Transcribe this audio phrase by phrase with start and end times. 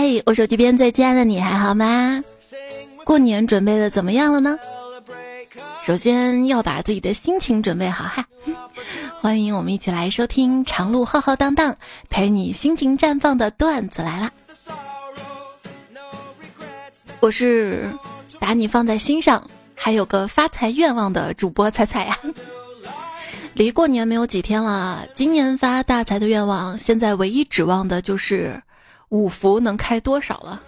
[0.00, 2.24] 嘿，我手机边最亲爱的你还好吗？
[3.04, 4.58] 过年准备的怎么样了呢？
[5.84, 8.26] 首先要把自己的心情准备好哈。
[9.20, 11.76] 欢迎我们一起来收听长路浩浩荡荡，
[12.08, 14.30] 陪你心情绽放的段子来了。
[17.20, 17.86] 我是
[18.38, 19.46] 把你放在心上，
[19.76, 22.18] 还有个发财愿望的主播彩彩呀。
[23.52, 28.62] 离过年没有几天了，今年发大财的愿望，现在唯一指望的就是
[29.10, 30.60] 五福能开多少了。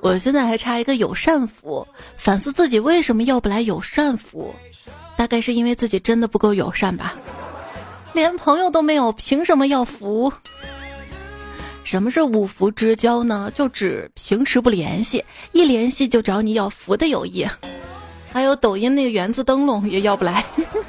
[0.00, 1.86] 我现在还差一个友善福，
[2.16, 4.54] 反思自己为什么要不来友善福，
[5.16, 7.14] 大概是因为自己真的不够友善吧，
[8.12, 10.32] 连朋友都没有，凭什么要福？
[11.82, 13.50] 什么是五福之交呢？
[13.54, 17.46] 就指平时不联系，一联系就找你要福的友谊。
[18.32, 20.44] 还有抖音那个园子灯笼也要不来，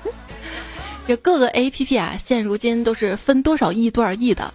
[1.08, 4.54] 这各个 A P P 啊，现如今都是分多少亿多少亿的，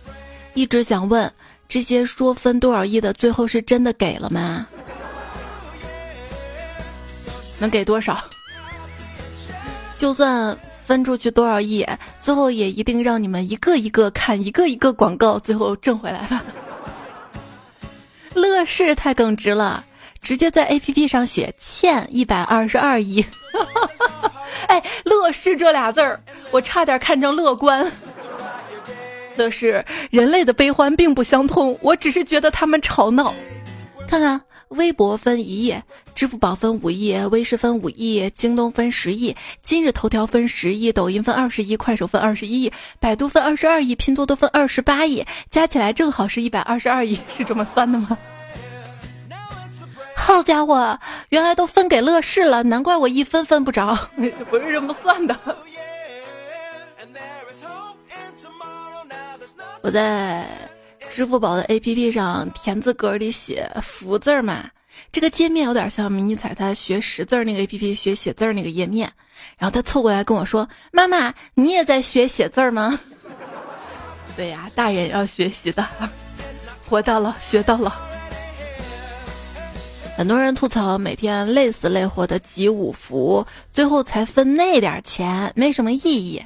[0.52, 1.32] 一直想问
[1.66, 4.66] 这些说分多少亿的，最后是真的给了吗？
[7.58, 8.22] 能给多少？
[9.98, 10.54] 就算
[10.84, 11.86] 分出去多少亿，
[12.20, 16.44] 最后也一定让你们一个一个看，一个一个广告，最后挣回来吧。
[18.34, 19.82] 乐视太耿直了。
[20.22, 23.24] 直接在 A P P 上写欠一百二十二亿，
[24.68, 26.20] 哎，乐视这俩字儿，
[26.52, 27.90] 我差点看成乐观。
[29.36, 33.34] 乐视，人类的悲欢并不相通，我只是觉得他们吵闹。
[34.06, 35.74] 看看，微博分一亿，
[36.14, 48.16] 支付宝分五亿，微视分五亿，京东分十亿，今日头条分十亿，抖音分二十亿，快手分二十一亿，百度分二十二亿，拼多多分二十八亿，加起来正好是一百二十二亿，是这么算的吗？
[50.32, 53.94] 好家伙，原来都分给乐视了，难怪我一分分不着，
[54.48, 55.36] 不是这么算的。
[59.82, 60.46] 我在
[61.10, 64.64] 支付宝的 APP 上田字格里写福字嘛，
[65.12, 69.12] 这个界面有点像迷你彩他学识字那个 APP 学写字那个页面。
[69.58, 72.98] 然后他凑过来跟我说：“妈妈，你也在学写字吗？”
[74.34, 75.86] 对呀，大人要学习的，
[76.88, 77.92] 活到老学到老。
[80.14, 86.40] 很多人吐槽每天累死累活的集五福，最后才分那点钱，没什么意义。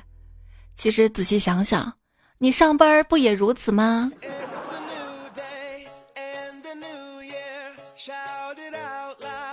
[0.76, 1.92] 其实仔细想想，
[2.38, 4.10] 你上班不也如此吗？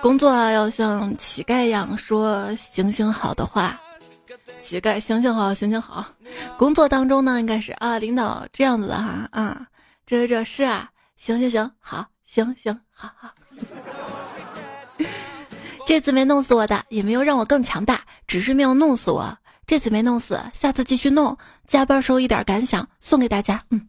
[0.01, 3.80] 工作啊，要像乞丐一样说“行行好”的话。
[4.63, 6.06] 乞丐，行行好，行行好。
[6.57, 9.68] 工作当中呢，应该是啊，领导这样子的哈啊，
[10.06, 13.30] 这这是啊，行行行，好，行行好好。
[15.86, 19.38] 这次没弄死我的，也没有让我更强大，只是没有弄死我。
[19.66, 21.38] 这次没弄死，下次继续弄。
[21.68, 23.62] 加班时候一点感想送给大家。
[23.69, 23.88] 嗯，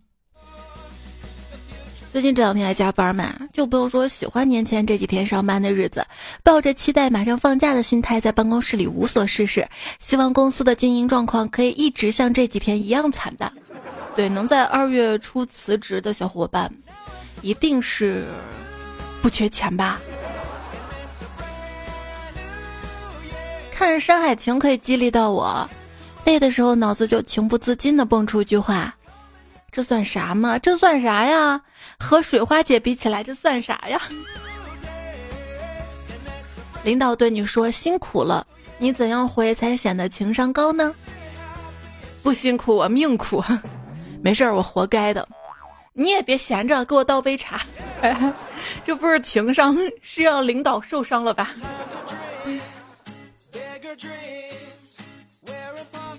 [2.13, 6.07] 最近这两天还加班嘛，就不用说喜欢年前这几天上班的日子，
[6.45, 13.53] 抱着期待马上放假的心态在办公室里无所事事，希望公司的经营状况可以一直像这几天一样惨淡。
[14.15, 16.73] 对，能在二月初辞职的小伙伴，
[17.43, 18.25] 一定是
[19.25, 19.99] 不缺钱吧。
[23.73, 25.67] 看《山海情》可以激励到我，
[26.27, 28.95] 累的时候脑子就情不自禁的蹦出一句话
[29.73, 30.59] ：“这算啥嘛？
[30.59, 31.59] 这算啥呀？
[31.99, 33.99] 和水花姐比起来，这算啥呀？”
[36.85, 38.47] 领导对你说辛苦了，
[38.77, 40.95] 你怎样回才显得情商高呢？
[42.23, 43.43] 不辛苦我命苦，
[44.21, 45.27] 没事儿我活该的。
[45.95, 47.63] 你也别闲着，给我倒杯茶。
[48.85, 51.51] 这不是情商，是让领导受伤了吧？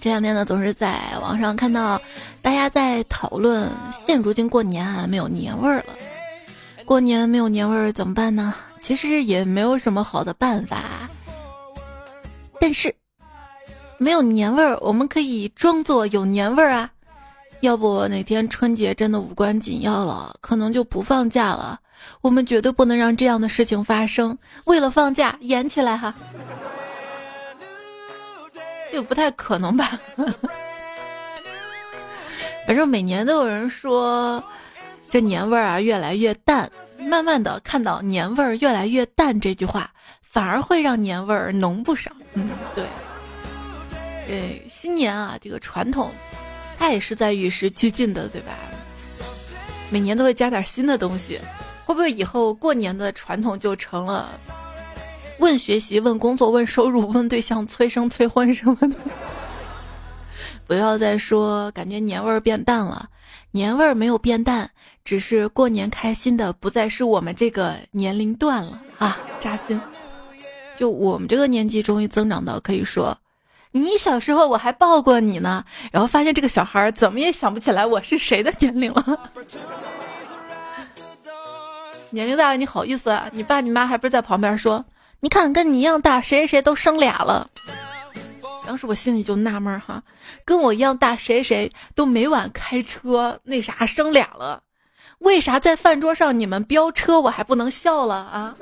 [0.02, 2.00] 这两天呢，总是在网上看到
[2.42, 3.72] 大家在讨论，
[4.06, 5.86] 现如今过年啊没有年味儿了。
[6.86, 8.54] 过年没有年味儿怎么办呢？
[8.84, 11.10] 其实也没有什么好的办法。
[12.62, 12.94] 但是
[13.98, 16.92] 没有年味儿，我们可以装作有年味儿啊。
[17.62, 21.80] 要不哪天春节真的无关紧要了，可能就不放假了。
[22.22, 24.38] 我们绝对不能让这样的事情发生。
[24.66, 26.14] 为了放假，演起来哈。
[28.92, 30.00] 这不太可能吧？
[32.66, 34.44] 反正每年都有人说，
[35.10, 36.70] 这年味儿啊越来越淡。
[36.98, 42.12] 慢慢的看到年味儿越来越淡这句话，反而会让年味儿浓不少。
[42.34, 42.84] 嗯，对。
[44.28, 46.12] 对，新年啊，这个传统，
[46.80, 48.54] 它也是在与时俱进的，对吧？
[49.92, 51.40] 每年都会加点新的东西，
[51.86, 54.30] 会不会以后过年的传统就成了？
[55.40, 58.96] 问学习，问工作，问收入，问对象，催生催婚什么的，
[60.66, 63.10] 不要再说感觉年味儿变淡了，
[63.52, 64.70] 年味儿没有变淡，
[65.04, 69.20] 只是过年开心的不再是我们这个年龄段了啊！
[69.40, 69.80] 扎心。
[70.78, 73.18] 就我们这个年纪，终于增长到可以说，
[73.72, 79.20] 你小时候我还抱过你呢，然后发现这个小孩怎么也想不起来我是谁的年龄了。
[82.12, 83.30] 年龄大了你好意思啊？
[83.32, 84.86] 你爸你妈还不是在旁边说，
[85.20, 87.50] 你看跟你一样大，谁谁谁都生俩了。
[88.66, 90.02] 当时我心里就纳闷哈，
[90.44, 94.64] 跟我一样大谁谁都每晚开车那啥生俩了，
[95.20, 98.56] 为啥在饭桌上你们飙车我还不能笑了啊？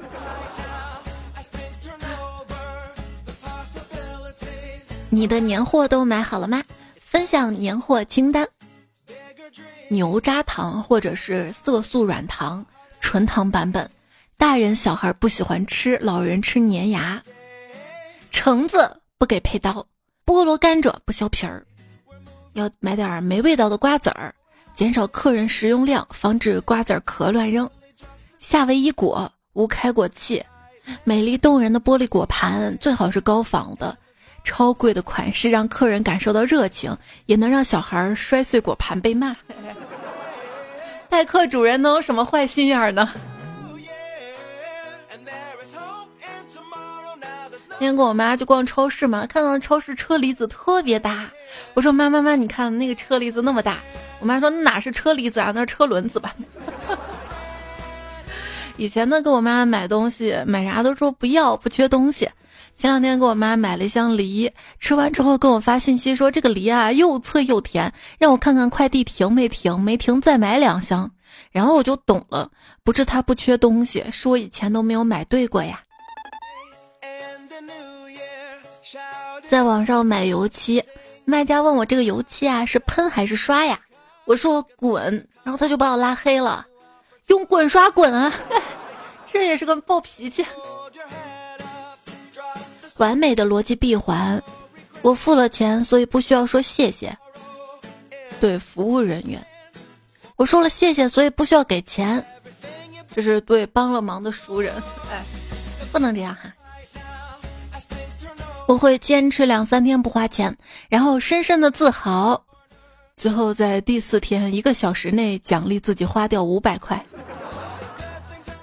[5.09, 6.61] 你的年货都买好了吗？
[6.99, 8.47] 分享年货清单：
[9.89, 12.65] 牛轧糖或者是色素软糖，
[13.13, 13.87] 纯糖版本，
[14.39, 17.21] 大人小孩不喜欢吃，老人吃粘牙。
[18.31, 19.85] 橙子不给配刀，
[20.25, 21.63] 菠萝甘蔗不削皮儿。
[22.53, 24.33] 要买点没味道的瓜子儿，
[24.73, 27.69] 减少客人食用量，防止瓜子壳乱扔。
[28.39, 30.43] 夏威夷果无开果器，
[31.03, 33.95] 美丽动人的玻璃果盘最好是高仿的。
[34.43, 39.35] 超贵的款式让客人感受到热情，也能让小孩摔碎果盘被骂。
[41.13, 43.07] 待客主人能有什么坏心眼儿呢？
[47.69, 51.29] 今天跟我妈去逛超市嘛，看到超市车厘子特别大，
[51.75, 53.77] 我说妈妈妈，你看那个车厘子那么大，
[54.21, 56.33] 我妈说哪是车厘子啊，那是车轮子吧。
[58.77, 62.27] 以前呢，跟我妈买东西买啥都说不要，不缺东西。
[62.75, 71.09] 前两天给我妈买了一箱梨，吃完之后跟我发信息说这个梨啊又脆又甜，让我看看快递停没停，没停再买两箱。
[71.51, 72.49] 然后我就懂了，
[72.83, 75.79] 不是他不缺东西，是我以前都没有买对过呀。
[79.47, 80.83] 在网上买油漆，
[81.25, 83.79] 卖家问我这个油漆啊是喷还是刷呀？
[84.25, 86.65] 我说滚，然后他就把我拉黑了。
[87.27, 88.33] 用滚刷滚啊，
[89.25, 90.45] 这也是个暴脾气。
[92.97, 94.41] 完美的逻辑闭环，
[95.01, 97.15] 我付了钱，所以不需要说谢谢。
[98.39, 99.41] 对服务人员，
[100.35, 102.23] 我说了谢谢，所以不需要给钱。
[103.15, 104.73] 这是对帮了忙的熟人，
[105.11, 105.23] 哎，
[105.91, 106.53] 不能这样哈。
[108.67, 110.55] 我会坚持两三天不花钱，
[110.89, 112.41] 然后深深的自豪，
[113.17, 117.03] 最后在第四天一个小时内奖励自己花掉五百块。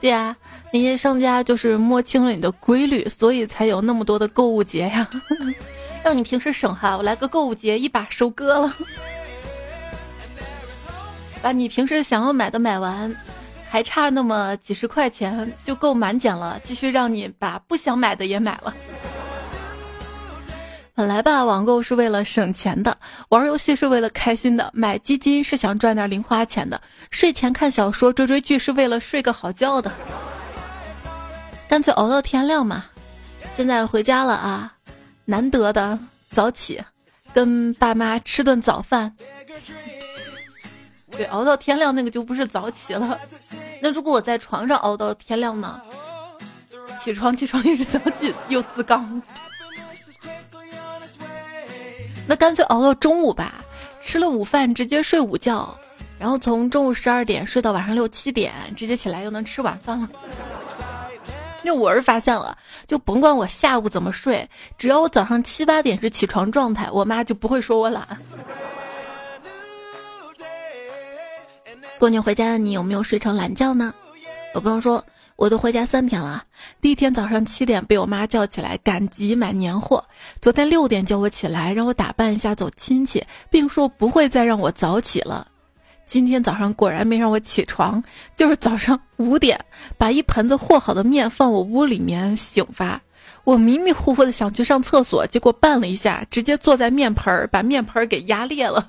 [0.01, 0.37] 对啊。
[0.73, 5.09] 那些商家就是摸清了你的规律，所以才有那么多的购物节呀，
[6.05, 6.97] 让你平时省哈。
[6.97, 8.73] 我来个购物节，一把收割了，
[11.43, 13.13] 把你平时想要买的买完，
[13.69, 18.73] 还差那么几十块钱就够满减了，继续让你把不想买的也买了。
[20.95, 22.97] 本来吧，网购是为了省钱的，
[23.31, 26.81] 玩游戏是为了开心的，买基金是想赚点零花钱的，
[27.11, 29.91] 睡前看小说、追追剧是为了睡个好觉的。
[31.71, 32.85] 干脆熬到天亮嘛！
[33.57, 34.75] 现在回家了啊，
[35.25, 35.97] 难得的
[36.29, 36.83] 早起，
[37.33, 39.15] 跟爸妈吃顿早饭。
[41.13, 43.17] 对，熬到天亮那个就不是早起了。
[43.81, 45.81] 那如果我在床上熬到天亮呢？
[47.01, 49.23] 起床起床也是早起又自刚。
[52.27, 53.65] 那干脆熬到中午吧，
[54.03, 55.73] 吃了午饭直接睡午觉，
[56.19, 60.09] 然后从中午十二点睡到晚上六七点，直接起来又能吃晚饭了。
[61.63, 64.49] 那我是发现了，就甭管我下午怎么睡，
[64.79, 68.07] 只要我早上七八点是起床状态，我妈就不会说我懒。
[71.99, 73.93] 过年回家的你有没有睡成懒觉呢？
[74.55, 75.05] 我朋友说，
[75.37, 76.43] 我都回家三天了，
[76.81, 80.03] 第一天早上七点被我妈叫起来赶集买年货，
[80.41, 85.47] 昨天六点叫我起来让我打扮一下走亲戚，并说不会再让我早起了。
[86.11, 88.03] 今天早上果然没让我起床，
[88.35, 89.65] 就是早上五点
[89.97, 93.01] 把一盆子和好的面放我屋里面醒发。
[93.45, 98.89] 我迷迷糊糊的想去上厕所，结果绊了一下，直接坐在面盆儿，把面盆儿给压裂了。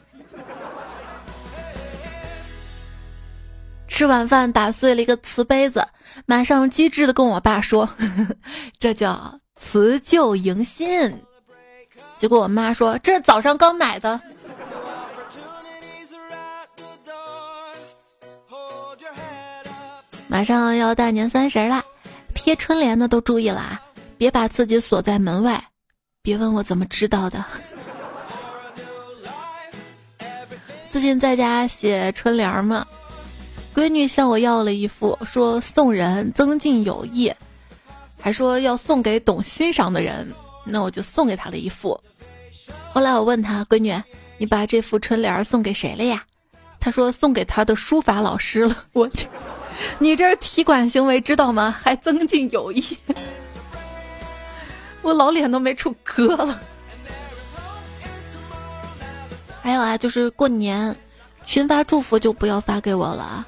[3.88, 5.88] 吃晚饭打碎了一个瓷杯子，
[6.25, 7.88] 马上机智的跟我爸说
[8.80, 11.22] ：“这叫辞旧迎新。”
[12.18, 14.20] 结果我妈说：“这是早上刚买的。”
[20.32, 21.84] 马上要大年三十啦，
[22.34, 23.82] 贴春联的都注意了啊，
[24.18, 25.62] 别把自己锁在门外。
[26.22, 27.44] 别问我怎么知道的。
[30.90, 32.88] 最近在家写春联嘛，
[33.76, 37.30] 闺女向我要了一副，说送人增进友谊，
[38.18, 40.26] 还说要送给懂欣赏的人，
[40.66, 42.00] 那我就送给她了一副。
[42.94, 44.02] 后来我问她，闺女，
[44.38, 46.24] 你把这副春联送给谁了呀？
[46.80, 48.86] 她说送给她的书法老师了。
[48.94, 49.28] 我去，
[50.00, 51.76] 你这是提款行为知道吗？
[51.82, 52.84] 还增进友谊。
[55.02, 56.60] 我老脸都没处搁了。
[59.62, 60.96] 还有啊，就是过年
[61.46, 63.46] 群发祝福就不要发给我了啊！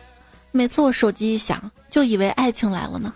[0.51, 3.11] 每次我手机一响，就以为爱情来了呢。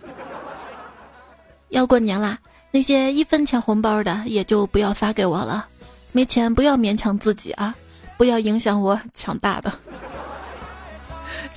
[1.70, 2.40] 要过年啦，
[2.72, 5.68] 那些一分钱红包的也就不要发给我了。
[6.12, 7.76] 没钱不要勉强自己啊，
[8.18, 9.72] 不要影响我抢大的。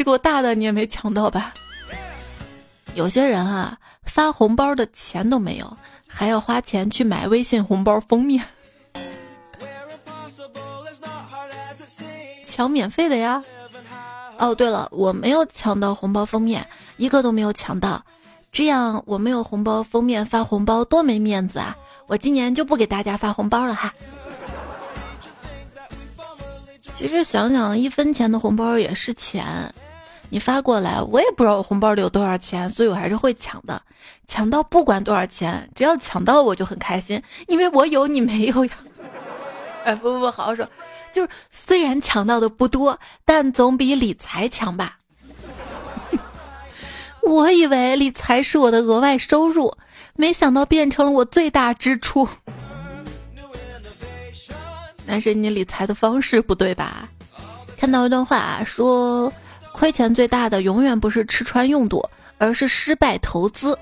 [0.00, 1.52] 结果大的你也没抢到吧？
[2.95, 5.76] 有些人啊，发红包的钱都没有，
[6.09, 8.42] 还要花钱去买微信红包封面。
[12.49, 13.45] 抢免费的呀！
[14.38, 16.66] 哦，对了，我没有抢到红包封面，
[16.97, 18.02] 一个都没有抢到。
[18.50, 21.76] 这样我没有红包封面发红包多没面子啊！
[22.07, 23.92] 我今年就不给大家发红包了哈。
[26.97, 29.75] 其实想想，一分钱的红包也是钱，
[30.32, 33.82] 你发过来，我也不知道我红包里有多少钱，所以我还是会抢的。
[34.28, 38.70] 抢到不管多少钱，只要抢到我就很开心，因为我有你没有呀。
[39.84, 40.66] 哎，不不不，好好说。
[41.12, 44.99] 就是虽然抢到的不多，但总比理财强吧。
[47.22, 49.75] 我以为理财是我的额外收入，
[50.14, 52.28] 没想到变成了我最大支出。
[55.06, 57.08] 但是你理财的方式不对吧？
[57.76, 59.32] 看到一段话说，
[59.73, 62.05] 亏钱最大的永远不是吃穿用度，
[62.39, 63.79] 而是失败投资。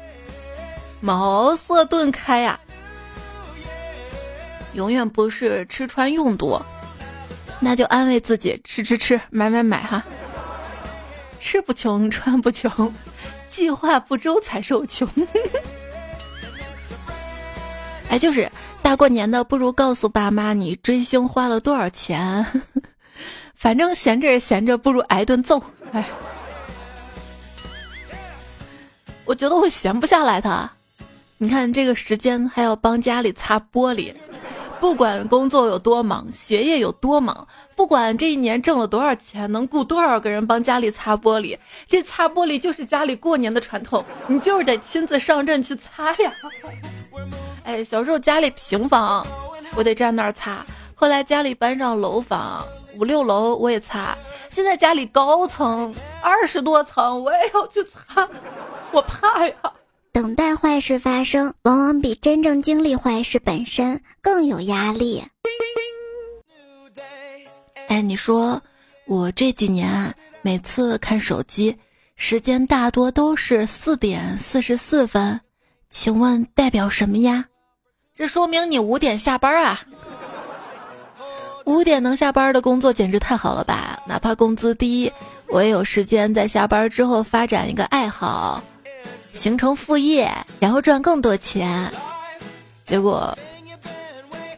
[1.01, 2.59] 茅塞顿开呀！
[4.75, 6.61] 永远不是吃穿用度。
[7.61, 10.05] 那就安慰自己，吃吃吃，买买买哈。
[11.41, 12.95] 吃不穷，穿不穷，
[13.51, 15.09] 计划不周才受穷。
[18.11, 18.51] 哎，就是
[18.83, 22.45] 大过年的，不如告诉爸妈你追星花了多少钱。
[23.59, 25.61] 反正闲着也闲着，不如挨顿揍。
[25.93, 26.05] 哎，
[29.25, 30.71] 我觉得我闲不下来他。
[31.39, 34.15] 你看这个时间还要帮家里擦玻璃。
[34.81, 46.33] 不管工作有多忙，学业有多忙，不管这一年挣了多少钱，能雇多少个人帮家里擦玻璃，这擦玻璃就是家里过年的传统，你就是得亲自上阵去擦呀。
[47.65, 49.27] 哎，小时候家里平房，
[49.75, 52.65] 我得站那儿擦；后来家里搬上楼房，
[52.99, 54.19] 五六楼我也擦；
[54.51, 58.29] 现在家里高层二十多层，我也要去擦，
[58.91, 59.55] 我怕呀。
[60.11, 65.25] 等待坏事发生，往往比真正经历坏事本身更有压力。
[67.87, 68.61] 哎，你说
[69.07, 70.13] 我这几年啊，
[70.43, 71.79] 每次看手机
[72.17, 75.41] 时间大多都是四点四十四分，
[75.89, 77.45] 请问代表什么呀？
[78.17, 79.81] 这说明你五点下班啊！
[81.69, 84.03] 五点能下班的工作简直太好了吧？
[84.07, 85.13] 哪怕工资低，
[85.49, 88.63] 我也有时间在下班之后发展一个爱好。
[89.35, 91.93] 形成副业，然后赚更多钱，
[92.87, 93.37] 结果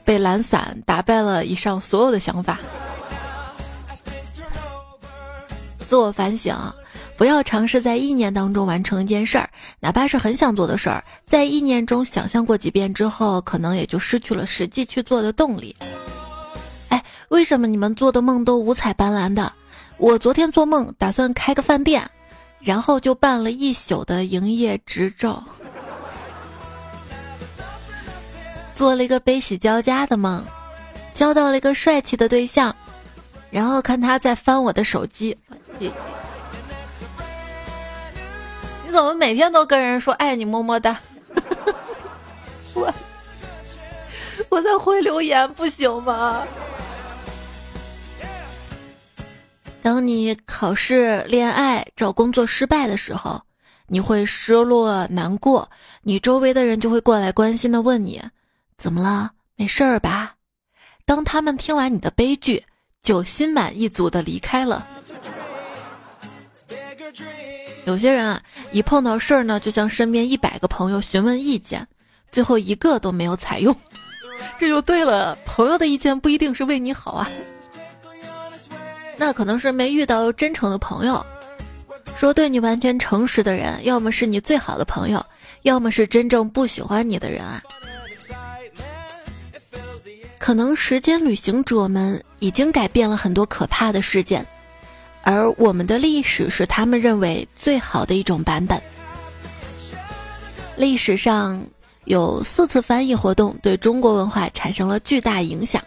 [0.05, 2.61] 被懒散打败了以上所有的想法。
[5.88, 6.57] 自我反省，
[7.17, 9.50] 不要尝试在意念当中完成一件事儿，
[9.81, 15.75] 哪怕是很想做的事儿，在意念中想象过几遍之后，可能也就失去了实际去做的动力。
[17.31, 19.53] 为什么你们做的梦都五彩斑斓的？
[19.99, 22.11] 我昨天做梦，打算开个饭店。
[22.59, 25.43] 然后就办了一宿的营业执照，
[28.75, 30.45] 做了一个悲喜交加的梦，
[31.15, 32.77] 交到了一个帅气的对象，
[33.51, 35.35] 然后看他在翻我的手机。
[35.79, 35.91] 你
[38.93, 41.01] 怎么每天都跟人说爱你么么哒？
[42.75, 42.93] 我
[44.51, 46.43] 我在回留言不行吗？
[49.83, 53.41] 当你考试、恋爱、找工作失败的时候，
[53.87, 55.69] 你会失落、难过，
[56.03, 58.23] 你周围的人就会过来关心的问你
[58.77, 59.31] ：“怎么了？
[59.57, 60.35] 没事儿吧？”
[61.07, 62.63] 当他们听完你的悲剧，
[63.03, 64.87] 就心满意足的离开了。
[67.87, 68.41] 有些人啊，
[68.73, 71.85] 一碰到事儿呢，就向身边一百个朋友询问意见，
[72.31, 73.75] 最后一个都没有采用。
[74.59, 77.29] 这就对了，朋友的意见不一定是为你好啊。
[79.21, 81.23] 那可能是没遇到真诚的朋友，
[82.17, 85.23] 说对你完全诚实的人，要么是你最好的朋友，
[85.61, 87.62] 要么是真正不喜欢你的人啊。
[90.39, 94.45] 可能时间旅行者们已经改变了很多可怕的事件，
[95.23, 98.81] 而我们的历史是他们认为最好的一种版本。
[100.79, 101.62] 历史上
[102.07, 105.85] 有四次翻译活动对中国文化产生了巨大影响。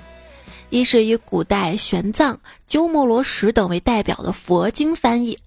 [0.74, 2.36] 一是以古代玄奘、
[2.68, 5.38] 鸠摩罗什等为代表的佛经翻译；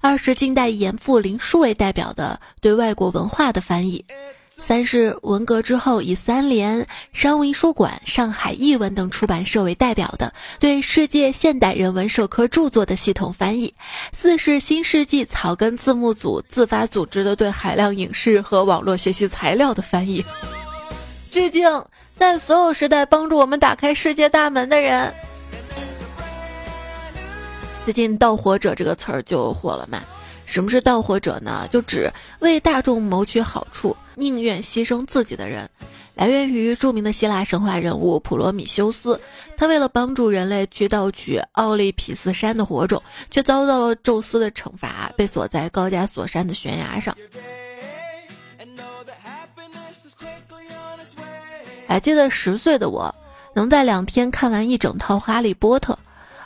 [0.00, 4.00] 二是近代严复、林纾为代表的对外国文化的翻译；
[4.48, 13.68] 三是文革之后以三联、商务印书馆、上海译文等出版社为代表的对世界现代人文社科著作的系统翻译；
[14.12, 20.24] 四是新世纪草根字幕组自发组织的对海量影视和网络学习材料的翻译。
[21.32, 21.68] 致敬。
[22.16, 25.12] 在所有时代帮助我们打开世界大门的人。
[27.84, 30.02] 最近“盗火者”这个词儿就火了嘛？
[30.46, 31.68] 什么是盗火者呢？
[31.70, 35.68] 就指为大众谋取好处，宁愿牺牲自己的人。
[36.14, 39.20] 来源于著名的希腊神话人物普罗米修斯，
[39.58, 47.14] 他为了帮助人类去盗取奥利匹斯山的火种，却遭到了宙斯的惩罚，被锁在高加索山的悬崖上。
[51.88, 53.14] 还记得十岁的我
[53.54, 55.92] 能在两天看完一整套《哈利波特》，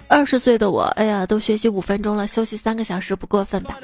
[0.06, 3.76] 二十岁的我，哎呀，都学习五分钟了，休息三个小时不过分吧？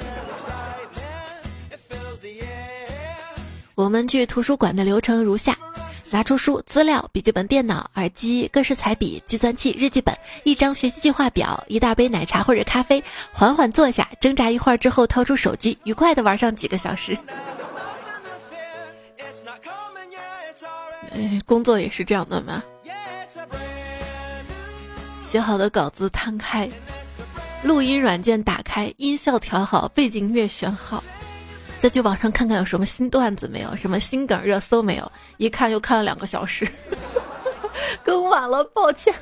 [3.75, 5.57] 我们去图书馆的流程如下：
[6.09, 17.17] 拿出书、资料、笔记本电脑、耳机、各式彩笔、计算器、日记本、一张学习计划表、一大杯奶茶或者咖啡，缓缓坐下，挣扎一会儿之后，掏出手机，愉快的玩上几个小时。
[21.45, 22.63] 工作也是这样的吗？
[25.29, 26.69] 写好的稿子摊开，
[27.63, 31.03] 录音软件打开，音效调好，背景音乐选好，
[31.79, 35.11] 再去网上看看有什么新段子没有，什么新梗热搜没有？
[35.37, 36.65] 一看又看了两个小时，
[38.03, 39.13] 更晚了，抱歉。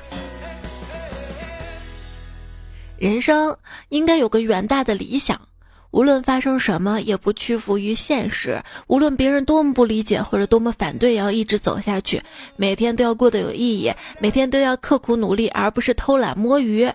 [2.98, 3.54] 人生
[3.88, 5.40] 应该有个远大的理想。
[5.96, 8.62] 无论发生什么，也不屈服于现实。
[8.86, 12.22] 无论别人多么不理解或者多么反对，也要一直走下去。
[12.56, 16.92] 每天都要过得有意义，每天都要刻苦努力，而不是偷懒摸鱼。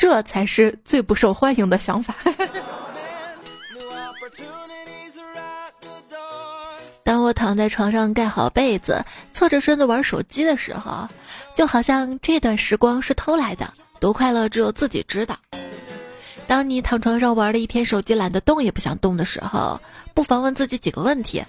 [0.00, 2.12] 这才是最不受欢迎的想法。
[7.04, 11.06] 当我躺在床上盖好被子，侧着身子玩手机的时候，
[11.54, 15.36] 就好像这段时光是偷来的，多快乐，只有自己知道。
[16.50, 19.80] 当你躺床上玩了一天手机，懒得动也不想动的时候，
[20.14, 21.44] 不妨问自己几个问题：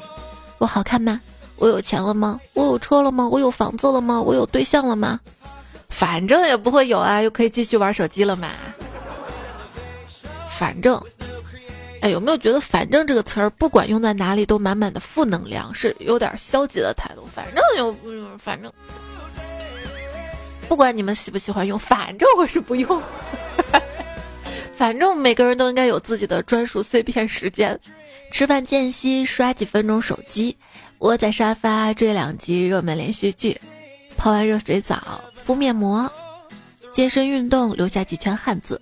[0.60, 1.20] 我好看吗？
[1.56, 2.40] 我有钱了吗？
[2.54, 3.28] 我有车了吗？
[3.28, 4.22] 我有房子了吗？
[4.22, 5.20] 我有对象了吗？
[5.90, 8.50] 反正也不会有啊，又可以继续玩手机了嘛。
[10.52, 11.02] 反正，
[12.02, 17.28] 哎，有没有觉得“反正”这个词儿不管用在哪里都满满的负能量，是有点消极的态度？
[17.34, 17.96] 反正有，
[18.38, 18.72] 反正，
[20.68, 23.02] 不管你们喜不喜欢用，反正我是不用。
[24.76, 27.80] 反正每个人都应该有自己的专属碎片时间，
[28.32, 30.58] 吃饭间隙刷几分钟手机，
[31.00, 33.60] 窝在沙发追两集热门连续剧，
[34.18, 36.12] 泡完热水澡敷面膜，
[36.94, 38.82] 健身运动留下几圈汉字，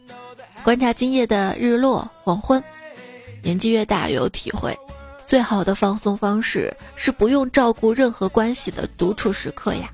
[0.64, 2.64] 观察今夜的日落黄昏。
[3.42, 4.78] 年纪越大越有体会，
[5.26, 9.90] 最好的放松方式是不用照顾任何关系的独处时刻呀。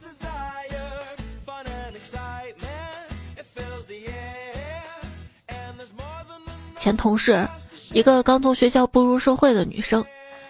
[6.86, 7.48] 前同事，
[7.94, 10.06] 一个刚从学校步入社会的女生，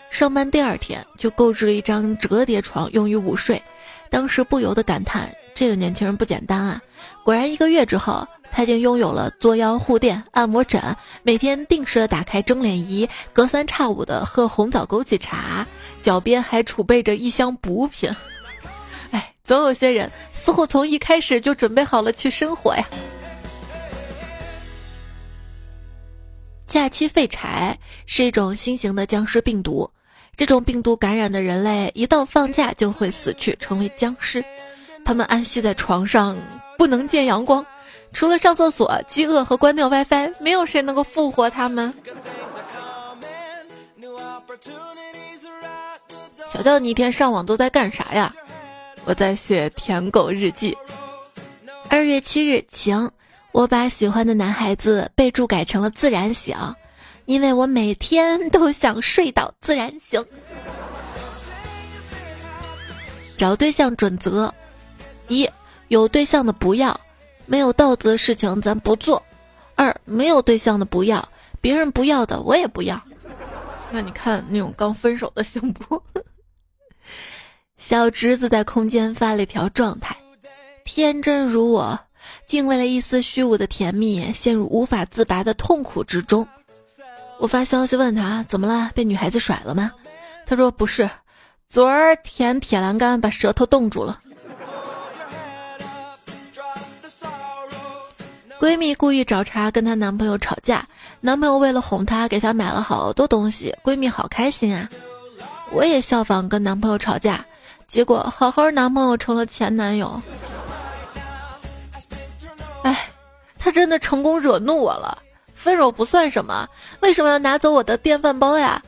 [0.10, 3.62] 上班第二天就购置了一张折叠床用于午睡，
[4.10, 6.82] 当时不由得感叹：这个年轻人不简单啊！
[7.24, 10.94] 果然，一个月之后，她已经拥有了作腰护垫、按摩枕，
[11.24, 15.66] 每天定时的打开蒸脸仪，隔三差五的喝红枣枸杞茶，
[16.04, 18.12] 脚边还储备着一箱补品。
[19.12, 22.86] 哎，总有些人似乎从一开始就准备好了去生活呀。
[26.68, 29.90] 假期废柴是一种新型的僵尸病毒，
[30.36, 34.44] 这种病毒感染的人类一到放假就会死去，成为僵尸。
[35.06, 36.38] 他们安息在床上，
[36.78, 37.66] 不能见阳光，
[38.12, 41.94] 除了上厕所、饥饿和关掉 WiFi，没有谁能够复活他们。
[46.52, 48.34] 小乔，你一天上网都在干啥呀？
[49.06, 50.76] 我在写舔狗日记。
[51.90, 53.10] 二月七日，晴。
[53.56, 56.58] 我把喜欢的男孩子备注改成了自然醒，
[57.24, 60.26] 因为我每天都想睡到自然醒。
[63.38, 64.54] 找对象准则：
[65.30, 65.50] 一、
[65.88, 67.00] 有对象的不要，
[67.46, 69.18] 没有道德的事情咱不做；
[69.76, 71.26] 二、没有对象的不要，
[71.62, 73.02] 别人不要的我也不要。
[73.90, 76.04] 那你看那种刚分手的行不。
[77.80, 80.14] 小侄子在空间发了一条状态：
[80.84, 81.98] 天真如我。
[82.46, 86.48] 竟为了一丝虚无的甜蜜，陷入无法自拔的痛苦之中。
[87.40, 89.92] 我发消息问他怎么了，被女孩子甩了吗？
[90.46, 91.10] 他说不是，
[91.68, 94.20] 昨儿舔铁栏杆把舌头冻住了。
[98.58, 100.88] 闺蜜故意找茬跟她男朋友吵架，
[101.20, 104.90] 男朋友为了哄她，给她买了好多东西，闺蜜好开心啊！
[105.74, 107.46] 我也效仿跟男朋友吵架，
[107.88, 110.22] 结果好好男朋友成了前男友。
[113.66, 115.18] 他真的成功惹怒我了。
[115.56, 116.68] 分手不算什么，
[117.00, 118.80] 为什么要拿走我的电饭煲呀？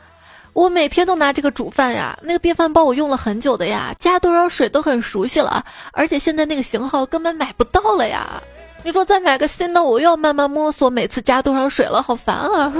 [0.53, 8.39] 我每天都拿这个煮饭呀，那个电饭煲我用了很久的呀，加多少水都很熟悉了，而且现在那个型号根本买不到了呀。
[8.83, 12.71] 你说再买个新的，我又要慢慢摸索，每次加多少水了，好烦啊！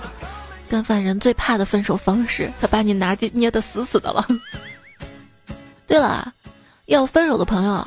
[0.68, 4.26] 干饭人最怕的分手方式，他把你拿捏的死死的了。
[5.88, 6.30] 对了，
[6.84, 7.86] 要分手的朋友，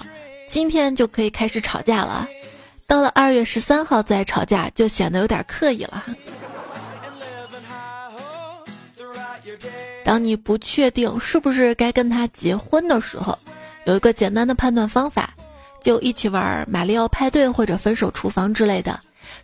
[0.49, 2.27] 今天就可以开始吵架了。
[2.87, 6.03] 到了二月十三号再吵架，就显得有点刻意了。
[10.05, 13.37] 当你不确定是不是该跟他结婚的时候，
[13.85, 15.33] 有一个简单的判断方法。
[15.81, 18.97] 就一起玩马里奥派对或者分手厨房之类的，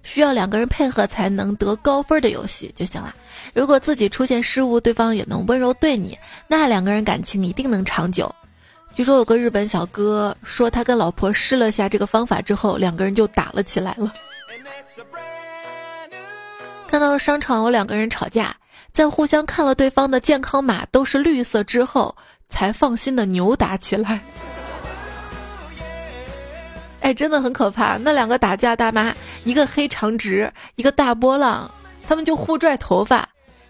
[0.04, 3.14] 需要两个人配合才能得高分的游戏就行了。
[3.54, 8.34] 如果自己出现失误，对方也能温柔对你，那两个人感情一定能长久。
[9.00, 14.12] 据说有个日本小哥说，他跟老婆试了下这个方法之后，两个人就打了起来了。
[16.90, 18.54] 看到商场有两个人吵架，
[18.92, 22.14] 在互相看了对方的健康码都是绿色之后，
[22.50, 24.20] 才放心的扭打起来。
[27.00, 27.96] 哎，真的很可怕！
[27.96, 31.72] 那两个打架大妈，一个黑长直，一个大波浪，
[32.06, 33.30] 他们就互拽头发，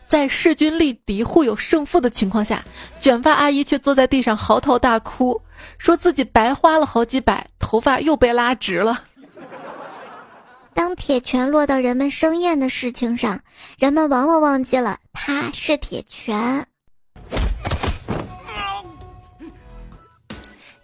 [0.10, 2.65] 在势均力敌、互有胜负的情况下，
[3.00, 5.39] 卷发阿姨却坐在地上嚎啕大哭，
[5.78, 9.04] 说自己白花了好几百，头发又被拉直了。
[10.74, 13.39] 当铁拳落到人们生厌的事情上，
[13.78, 16.65] 人们往往忘记了它是铁拳。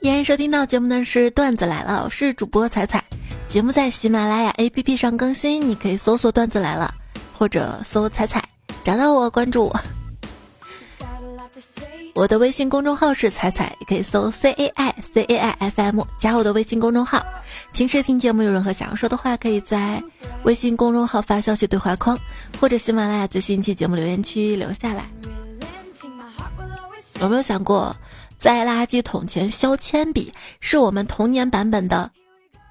[0.01, 3.03] 依然收听到节目的是段子来了，我是主播彩彩。
[3.47, 6.93] 节目在喜马拉雅 APP 上更新，你可以搜索“段子来了”
[7.33, 8.43] 或者搜“彩彩”，
[8.85, 9.79] 找到我关注我。
[12.13, 17.25] 我的微信公众号是彩彩，也可以搜 C A I C A I F M 加我的微信公众号。
[17.73, 20.01] 平时听节目有任何想要说的话，可以在
[20.43, 22.15] 微信公众号发消息对话框，
[22.61, 25.09] 或者喜马拉雅最新一期节目留言区留下来。
[27.19, 27.93] 有没有想过？
[28.37, 32.11] 在垃圾桶前削铅笔，是我们童年版本的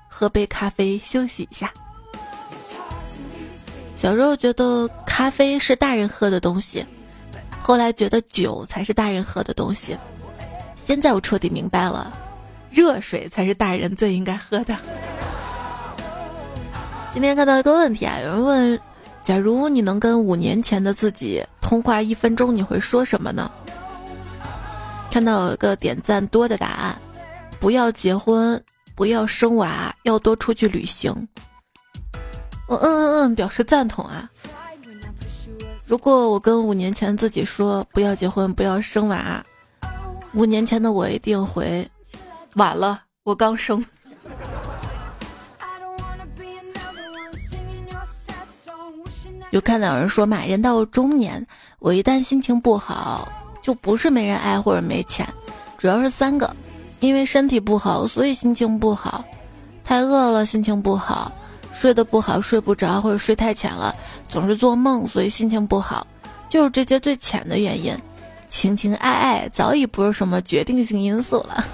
[0.08, 1.72] 喝杯咖啡休息一下。
[3.96, 6.84] 小时候觉得咖啡是大人喝的东西，
[7.62, 9.96] 后来觉得酒才是大人喝的东西，
[10.88, 12.12] 现在我彻底明白了，
[12.68, 14.76] 热水才是大人最应该喝的。
[17.12, 18.80] 今天看到一个问题啊，有人问：
[19.22, 23.48] 假如你能跟五年前的自己通话一分钟，你会说什么呢？
[25.12, 26.98] 看到有一个点赞多的答案，
[27.60, 28.60] 不要结婚，
[28.96, 31.28] 不要生娃，要多出去旅行。
[32.66, 34.28] 我嗯嗯嗯表示赞同啊。
[35.86, 39.44] 如果我跟五年前自己说不要结婚，不要生娃，
[40.32, 41.88] 五年前的我一定回
[42.54, 43.84] 晚了，我刚生。
[49.50, 51.46] 有看到有人说嘛，人到中年，
[51.78, 53.28] 我一旦心情不好。
[53.64, 55.26] 就不是没人爱或者没钱，
[55.78, 56.54] 主要是三个，
[57.00, 59.24] 因为身体不好，所以心情不好；
[59.82, 61.32] 太饿了，心情不好；
[61.74, 63.94] 睡得不好，睡不着或者睡太浅了，
[64.28, 66.06] 总是做梦，所以心情不好。
[66.48, 67.94] 就是这些最浅的原因，
[68.48, 71.64] 情情爱爱早已不是什么决定性因素了。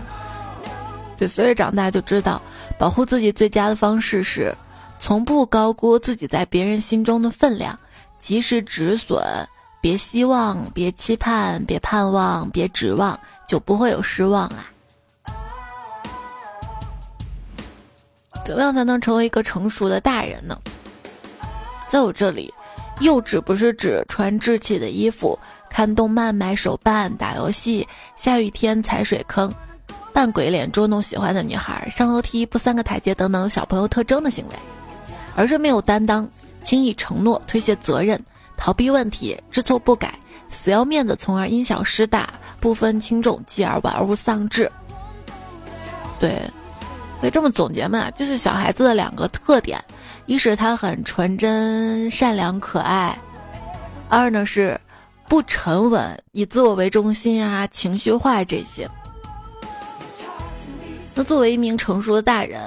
[1.19, 2.41] 对，随着长大就知道，
[2.79, 4.53] 保护自己最佳的方式是，
[4.99, 7.79] 从不高估自己在别人心中的分量，
[8.19, 9.23] 及时止损。
[9.83, 14.71] 别希望，别期盼，别盼望，别指望，就不会有失望啊！
[18.51, 20.59] 怎么样才能成为一个成熟的大人呢？
[21.89, 22.53] 在我这里，
[22.99, 25.39] 幼稚不是指穿稚气的衣服、
[25.71, 27.87] 看动漫、买手办、打游戏、
[28.17, 29.55] 下雨天踩水坑、
[30.13, 34.55] 扮鬼脸捉弄喜欢的女孩、上楼梯不三个台阶等等小朋友特征的行为，
[35.37, 36.29] 而是没有担当、
[36.65, 38.21] 轻易承诺、推卸责任。
[38.57, 40.19] 逃避问题，知错不改，
[40.51, 44.69] 死要面子，从而因小失大，不分轻重，继而玩物丧志。
[46.19, 46.43] 对，
[47.20, 48.11] 可以这么总结嘛？
[48.12, 49.83] 就是小孩子的两个特点：
[50.26, 53.14] 一是他很纯真、善良、可爱；
[54.09, 54.80] 二呢是
[55.28, 58.88] 不沉稳，以自我为中心啊，情绪化这些。
[61.14, 62.61] 那作为一名成熟的大人，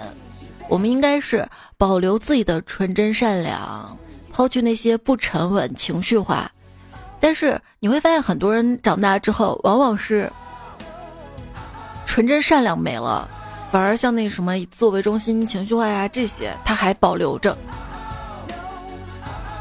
[0.69, 3.97] 我们应该是保留自己的纯真善良。
[4.35, 6.51] 抛去那些不沉稳、情绪化，
[7.19, 10.27] 但是你会发现，很多人长大之后，往往是
[12.07, 13.29] 纯真善良没了，
[13.73, 17.57] 反而像那什么以自我为中心、情绪化呀这些，他还保留着。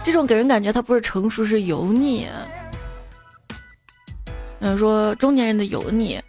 [0.04, 2.28] 这种给人感觉他不是成熟，是油腻。
[4.60, 6.20] 嗯，说中年人的油腻，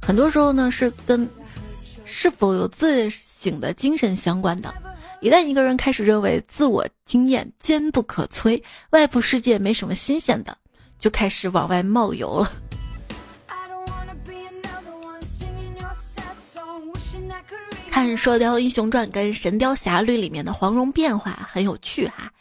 [0.00, 1.28] 很多时候呢是跟
[2.06, 4.72] 是否有自省的精神相关的。
[5.20, 10.56] 一旦一个人开始认为自我经验坚不可摧，外部世界没什么新鲜的，
[10.98, 12.50] 就开始往外冒油了。
[18.00, 22.32] 看《射雕英雄传》跟《神雕侠侣》里面的黄蓉变化很有趣哈，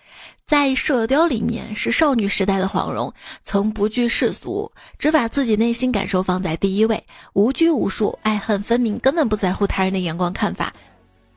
[0.46, 10.72] 在《射雕》里面是少女时代的黄蓉，曾不惧世俗，只把自己内心感受放在第一位，无拘无束，爱恨分明，根本不在乎他人的眼光看法。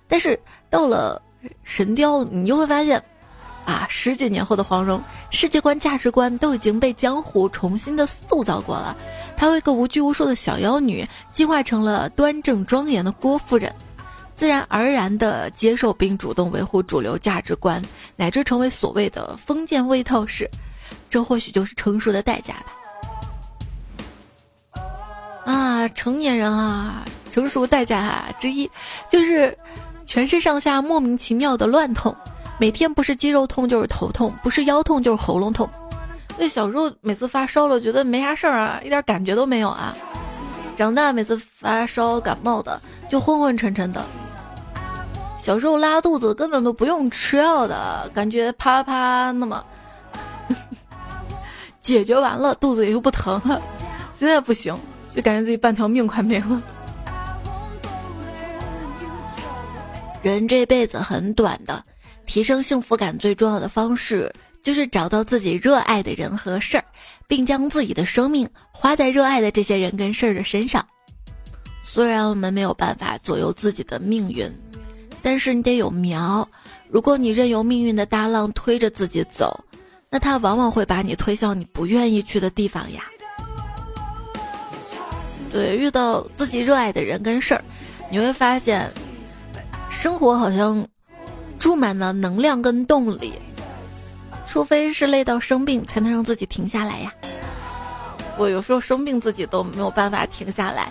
[0.07, 0.39] 但是
[0.71, 1.21] 到了
[1.65, 3.03] 神雕，你就会发现，
[3.65, 8.97] 啊，十几年后的黄蓉，世界观、价值观都已经被江湖重新的塑造过了。
[9.37, 13.75] 她为一个无拘无束的小妖女，进化成了端正庄严的郭夫人。
[14.43, 17.81] 自然而然地接受并主动维护主流价值观，
[18.17, 20.51] 乃至成为所谓的封建卫套式，
[21.09, 22.55] 这或许就是成熟的代价
[24.75, 24.83] 吧。
[25.45, 28.69] 啊，成年人啊，成熟代价之一
[29.09, 29.57] 就是
[30.05, 32.13] 全身上下莫名其妙的乱痛，
[32.59, 35.71] 每天不是肌肉痛就是头痛，不是腰痛就是喉咙痛。
[36.37, 39.97] 那小时候每次发烧了，觉得没啥事儿啊，一点感觉都没有啊。
[40.77, 44.05] 长大每次发烧感冒的就昏昏沉沉的。
[45.43, 49.61] 小时候拉肚子根本都不用吃药的感觉，啪啪那么
[51.83, 53.61] 解决完了，肚子也就不疼了。
[54.15, 54.73] 现在不行，
[55.17, 56.63] 就感觉自己半条命快没了。
[60.23, 61.85] 人这辈子很短的，
[62.25, 66.85] 提升幸福感最重要的方式就是找到自己热爱的人和事儿，
[67.27, 70.87] 并将自己的生命花在热爱的这些人跟事儿的身上。
[71.83, 74.49] 虽然我们没有办法左右自己的命运。
[75.23, 76.47] 但是你得有苗，
[76.89, 79.65] 如果你任由命运的大浪推着自己走，
[80.11, 83.05] 那它往往会把你推向你不愿意去的地方呀。
[85.51, 87.63] 对，遇到自己热爱的人跟事儿，
[88.11, 88.91] 你会发现，
[89.91, 90.87] 生活好像
[91.59, 93.35] 注满了能量跟动力，
[94.49, 97.13] 除非是累到生病，才能让自己停下来呀。
[98.39, 100.91] 我有时候生病自己都没有办法停下来，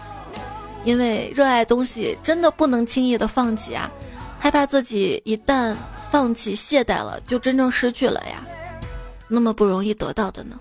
[0.85, 3.91] 因为热爱东西真的不能轻易的放弃啊。
[4.41, 5.75] 害怕自己一旦
[6.11, 8.43] 放弃懈怠了，就真正失去了呀。
[9.27, 10.59] 那么不容易得到的呢？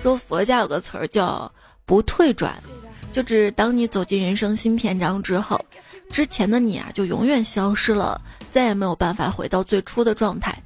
[0.00, 1.52] 说佛家有个词儿叫
[1.84, 2.54] “不退转”，
[3.12, 5.60] 就指当你走进人生新篇章之后，
[6.08, 8.20] 之前的你啊就永远消失了，
[8.52, 10.56] 再也没有办法回到最初的状态。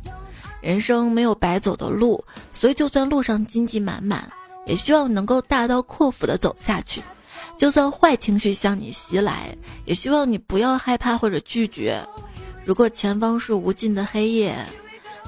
[0.60, 4.30] 人生没有白走的路，所以就算路上荆棘满满，
[4.66, 7.00] 也希望能够大刀阔斧的走下去。
[7.60, 12.02] 就算坏情绪向你袭来，也希望你不要害怕或者拒绝。
[12.64, 14.56] 如果前方是无尽的黑夜，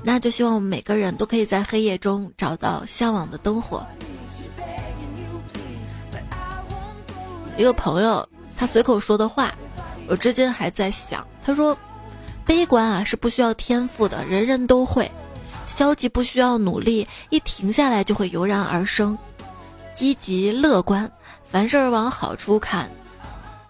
[0.03, 3.87] 那就希望我们每个人都可以在黑夜中找到向往的灯火。
[7.59, 9.55] 一个朋友他随口说的话，
[10.09, 11.27] 我至今还在想。
[11.43, 11.77] 他说
[12.47, 15.05] ：“悲观啊是不需要天赋的，人人都会；
[15.67, 19.19] 消极不需要努力，一停下来就会油然而生。
[19.95, 21.07] 积极乐观。”
[21.53, 22.89] 凡事往好处看，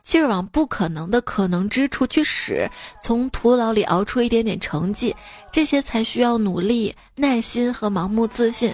[0.04, 2.70] 劲儿往不可能的可能之处去使，
[3.02, 5.14] 从徒劳里熬出一点点成绩，
[5.50, 8.72] 这些才需要努力、耐心和盲目自信，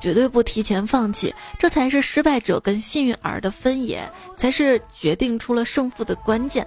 [0.00, 4.02] 绝对不提前放弃，这才是失败者跟幸运儿的分野，
[4.34, 6.66] 才是决定出了胜负的关键。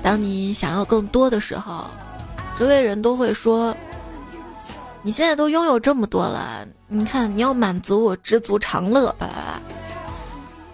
[0.00, 1.86] 当你想要更多的时候，
[2.56, 3.76] 周围人都会说。
[5.06, 9.60] 你现在都拥有这么多了，你看你要满足我，知足常乐，巴拉巴拉。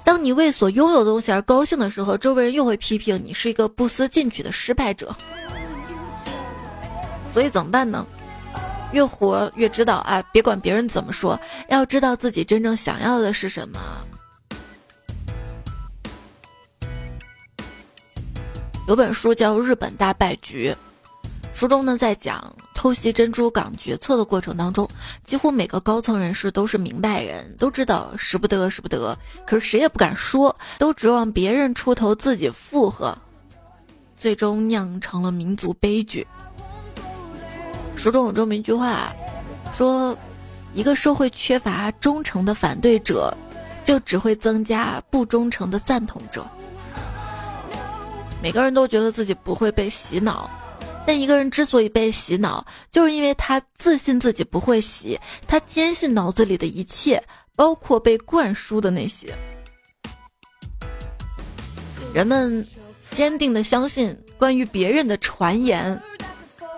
[0.05, 5.13] 当你为所拥有的东西而高兴的时候，周围人又会批评你是一个不思进取的失败者。
[7.33, 8.07] 所以怎么办呢？
[8.93, 11.39] 越活越知道啊，别管别人怎么说，
[11.69, 13.81] 要知道自己真正想要的是什么。
[18.87, 20.71] 有本书叫《日本大败局》，
[21.61, 22.57] 书中呢在讲。
[22.73, 24.89] 偷袭珍珠港决策的过程当中，
[25.27, 29.15] 几乎每个高层人士都是明白人，都知道使不得，使不得。
[29.47, 33.15] 可是谁也不敢说，都指望别人出头，自己附和，
[34.17, 36.27] 最终酿成了民族悲剧。
[37.95, 39.13] 书中有这么一句话，
[39.75, 40.17] 说：
[40.73, 43.37] 一个社会缺乏忠诚的反对者，
[43.85, 46.43] 就只会增加不忠诚的赞同者。
[48.43, 50.49] 每个人都觉得自己不会被洗脑。
[51.07, 57.23] 但一个人之所以被洗脑，就是因为他自信自己不会洗，他坚信脑子里的一切，
[57.57, 59.35] 包括被灌输的那些。
[62.13, 62.67] 人们
[63.11, 66.01] 坚定的相信关于别人的传言，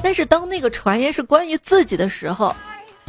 [0.02, 2.54] 但是当那个传言是关于自己的时候，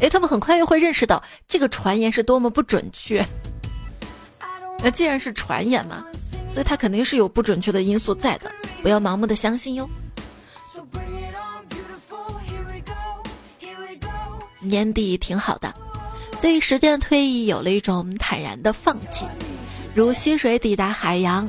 [0.02, 3.26] 哎，他们很快又会认识到这个传言是多么不准确。
[4.80, 6.04] 那既然是传言嘛，
[6.54, 9.90] 所以它肯定是有不准确的因素在的，不要盲目的相信哟。
[14.60, 15.74] 年底挺好的，
[16.42, 19.26] 对于时间的推移有了一种坦然的放弃，
[19.94, 21.48] 如溪水抵达海洋，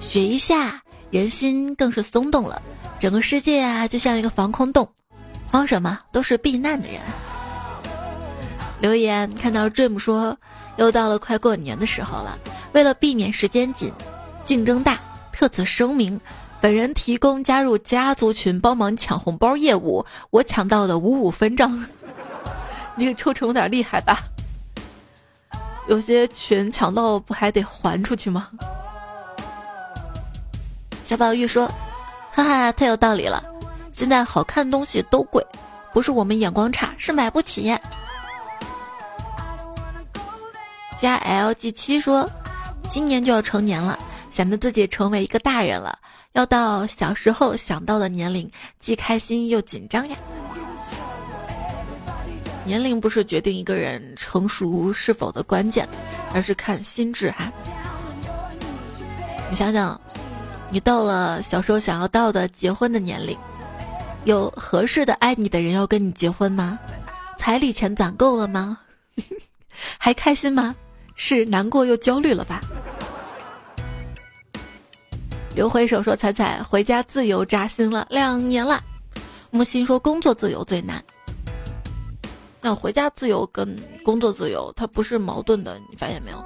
[0.00, 2.62] 雪一下，人心更是松动了。
[3.00, 4.88] 整个世界啊，就像一个防空洞，
[5.50, 5.98] 慌什么？
[6.12, 7.00] 都是避难的人。
[8.80, 10.38] 留言看到 Dream 说，
[10.76, 12.38] 又到了快过年的时候了，
[12.72, 13.92] 为了避免时间紧、
[14.44, 15.00] 竞争大，
[15.32, 16.18] 特此声明。
[16.60, 21.72] 本人提供加入家族群帮忙抢红包业务，我抢到的五五分账。
[22.96, 24.18] 你这个抽成有点厉害吧？
[25.88, 28.48] 有些群抢到不还得还出去吗？
[31.02, 31.66] 小宝玉说
[32.32, 33.42] ：“哈哈，太有道理了。
[33.92, 35.44] 现在好看东西都贵，
[35.92, 37.74] 不是我们眼光差，是买不起。”
[41.00, 42.28] 加 LG 七说
[42.90, 43.98] ：“今年就要成年了，
[44.30, 45.98] 想着自己成为一个大人了。”
[46.32, 50.16] 要到小时候想到的年龄，既开心又紧张呀。
[52.64, 55.88] 年龄不是决定一个人成熟是否的关键，
[56.32, 57.50] 而是看心智哈。
[59.50, 60.00] 你想想，
[60.70, 63.36] 你到了小时候想要到的结婚的年龄，
[64.24, 66.78] 有合适的爱你的人要跟你结婚吗？
[67.36, 68.78] 彩礼钱攒够了吗？
[69.98, 70.76] 还开心吗？
[71.16, 72.60] 是难过又焦虑了吧？
[75.54, 78.80] 刘回首说：“彩彩回家自由扎心了两年了。”
[79.50, 81.02] 木心说：“工作自由最难。”
[82.62, 86.42] 那回家自由跟工作自由它不是矛盾的，你发现没有？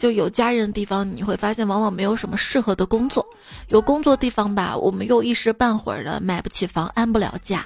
[0.00, 3.22] 就有家人的地方，你会发现往往没有什么适合的工作；
[3.68, 7.64] 有工作地方吧，我们又一时半会儿的买不起房，安不了家。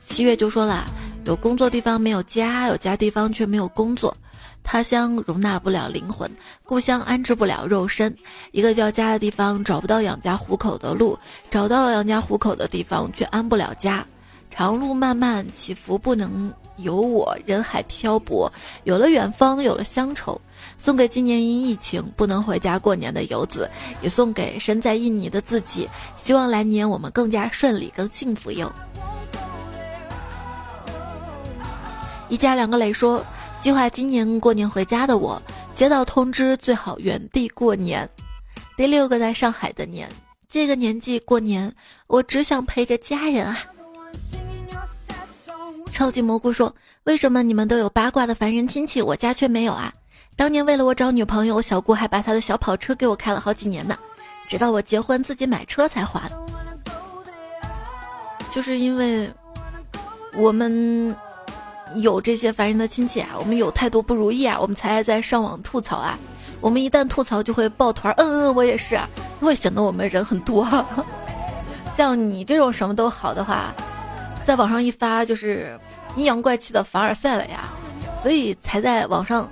[0.00, 0.86] 七月就说了
[1.26, 4.16] ：“有工作地方没有家，有家地方却没有工作。”
[4.64, 6.30] 他乡容纳不了灵魂，
[6.64, 8.16] 故乡安置不了肉身。
[8.52, 11.18] 一个叫家的地方找不到养家糊口的路，
[11.50, 14.06] 找到了养家糊口的地方却安不了家。
[14.50, 18.50] 长路漫漫，起伏不能有我，人海漂泊。
[18.84, 20.40] 有了远方，有了乡愁，
[20.78, 23.68] 送给今年因疫情不能回家过年的游子，
[24.00, 25.88] 也送给身在印尼的自己。
[26.16, 28.72] 希望来年我们更加顺利，更幸福哟。
[32.28, 33.22] 一家两个磊说。
[33.62, 35.40] 计划今年过年回家的我，
[35.72, 38.08] 接到通知最好原地过年。
[38.76, 40.08] 第六个在上海的年，
[40.48, 41.72] 这个年纪过年，
[42.08, 43.60] 我只想陪着家人啊。
[45.92, 49.94] 超级蘑菇说：“为什么你们都有八卦的凡人亲戚，我家却没有啊？
[50.34, 53.96] 当年为了我找女朋友，小姑还把她的小跑车给我开了好几年呢，
[54.48, 56.28] 直到我结婚自己买车才还。
[58.50, 59.32] 就是因为
[60.34, 61.14] 我们。”
[61.96, 66.18] 有这些烦人的亲戚啊，我们有太多不如意啊，我们才在上网吐槽啊。
[66.60, 68.98] 我们一旦吐槽就会抱团，嗯嗯，我也是，
[69.40, 70.66] 会显得我们人很多。
[71.96, 73.74] 像你这种什么都好的话，
[74.44, 75.78] 在网上一发就是
[76.14, 77.68] 阴阳怪气的凡尔赛了呀。
[78.22, 79.50] 所以才在网上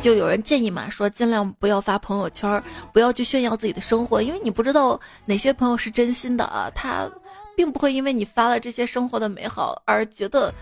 [0.00, 7.10] 就有人建议嘛，说尽量不要发朋友圈，不要去炫耀自己的生活，因为你不知道哪些朋友是真心的啊，他
[7.56, 10.54] 并不会因为你发了这些生活的美好而觉得。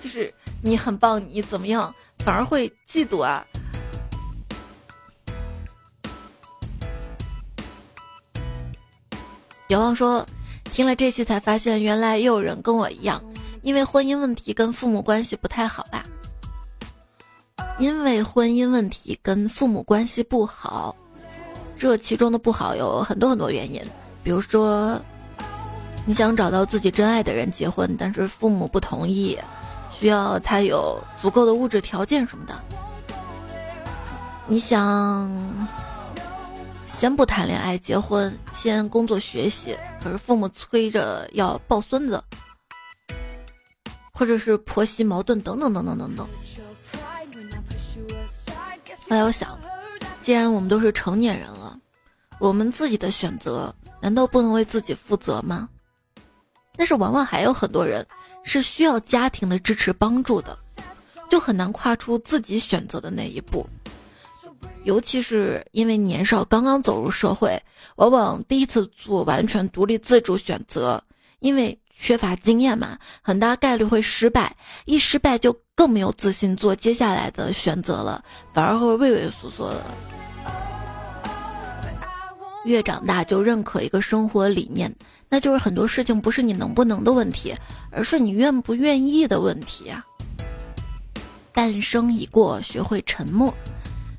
[0.00, 3.44] 就是你很棒，你怎么样，反而会嫉妒啊。
[9.68, 10.24] 遥望说，
[10.64, 13.22] 听了这期才发现，原来也有人跟我一样，
[13.62, 16.04] 因为婚姻问题跟父母关系不太好吧？
[17.78, 20.94] 因为婚姻问题跟父母关系不好，
[21.76, 23.82] 这其中的不好有很多很多原因，
[24.22, 25.00] 比如说，
[26.06, 29.36] 你想找到自己真爱的人结婚，但是父母不同意。
[29.98, 32.54] 需要他有足够的物质条件什么的。
[34.46, 35.28] 你想
[36.86, 42.22] 先不谈恋爱结婚，先工作学习，可是父母催着要抱孙子，
[44.12, 46.26] 或者是婆媳矛盾等等等等等等。
[49.08, 49.58] 后来我想，
[50.22, 51.78] 既然我们都是成年人了，
[52.38, 55.68] 我们自己的选择难道不能为自己负责吗？
[56.76, 58.06] 但是往往还有很多人。
[58.46, 60.56] 是需要家庭的支持帮助的，
[61.28, 63.66] 就很难跨出自己选择的那一步。
[64.84, 67.60] 尤其是因为年少刚刚走入社会，
[67.96, 71.02] 往往第一次做完全独立自主选择，
[71.40, 78.24] 因为缺乏经验嘛，很大概率会失败，一失败就更没有自信做接下来的选择了，
[78.54, 79.84] 反而会畏畏缩缩的。
[82.64, 84.92] 越长大就认可一个生活理念，
[85.28, 87.54] 那就是很多事情不是你能不能的问题，
[87.90, 90.04] 而是你愿不愿意的问题啊。
[91.52, 93.52] 半生已过，学会沉默，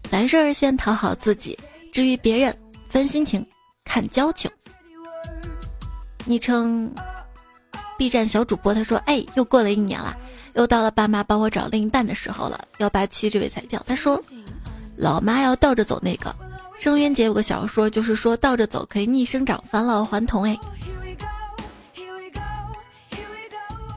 [0.09, 1.57] 凡事先讨好自己，
[1.93, 2.55] 至于别人，
[2.89, 3.45] 分心情，
[3.85, 4.49] 看交情。
[6.25, 6.91] 昵称
[7.97, 10.17] B 站小主播他说：“哎，又过了一年了，
[10.55, 12.67] 又到了爸妈帮我找另一半的时候了。
[12.79, 14.21] 幺八七这位彩票，他说，
[14.95, 16.35] 老妈要倒着走那个。”
[16.79, 20.43] 郑渊姐有个小说，就是说倒着走可以逆生长，返老还童。
[20.43, 20.57] 哎，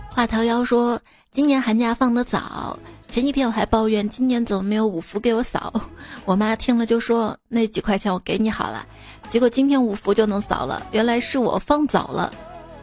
[0.09, 1.01] 画桃妖说
[1.31, 2.77] 今年寒假放的早，
[3.09, 5.73] 前几天我还抱怨今年怎么没有五福给我扫，
[6.25, 8.85] 我妈听了就说那几块钱我给你好了，
[9.31, 12.33] 结果今天五福就能扫了，原来是我放早了，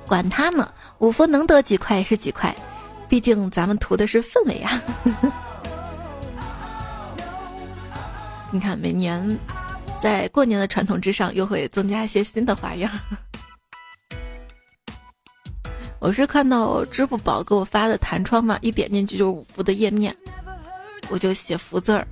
[0.07, 2.55] 管他呢，五福能得几块是几块，
[3.09, 4.81] 毕竟咱们图的是氛围啊。
[8.51, 9.37] 你看每年。
[9.99, 12.91] 在过年的传统之上，又会增加一些新的花样。
[15.99, 20.15] 我是看到支付宝给我发的弹窗嘛，一点进去就是五福的页面，
[21.09, 22.07] 我就写福字儿。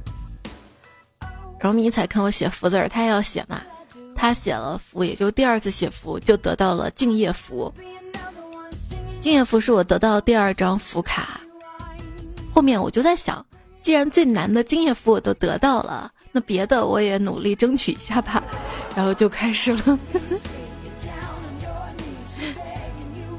[1.59, 3.61] 然后迷彩看我写福字儿，他也要写嘛，
[4.15, 7.71] 他写了福，也就第二次写福，就得到了敬业福。
[9.21, 11.39] 敬业福是我得到第二张福卡。
[12.51, 13.45] 后面我就在想，
[13.81, 16.11] 既然最难的敬业福我都得到了。
[16.36, 18.43] 那别的我也努力争取一下吧，
[18.93, 19.97] 然后就开始了。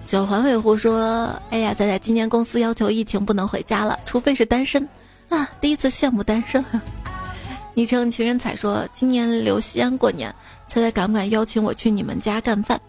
[0.06, 4.88] 小环尾狐说：“哎呀，仔仔，今年公司要求疫情不能回家了，除非是单身
[5.28, 5.46] 啊！
[5.60, 6.64] 第一次羡慕单身。”
[7.76, 10.34] 昵称情人彩说：“今年留西安过年，
[10.66, 12.80] 猜猜敢不敢邀请我去你们家干饭？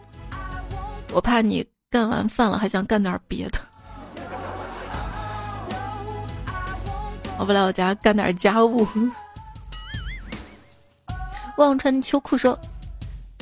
[1.11, 3.59] 我怕你干完饭了还想干点别的，
[7.37, 8.87] 我不来我家干点家务。”
[11.57, 12.57] 忘穿秋裤说：“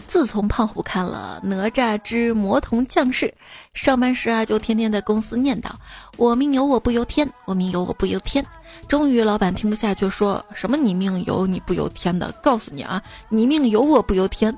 [0.07, 3.27] 自从胖虎看了《哪吒之魔童降世》，
[3.73, 5.69] 上班时啊就天天在公司念叨
[6.15, 8.45] ：‘我命由我不由天，我命由我不由天。’
[8.87, 14.57] 终于老板听不下去，说什么‘你命由你不由天’的，告诉你啊，你命由我不由天。”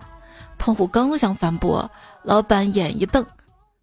[0.60, 1.90] 胖虎刚想反驳，
[2.22, 3.26] 老板眼一瞪：“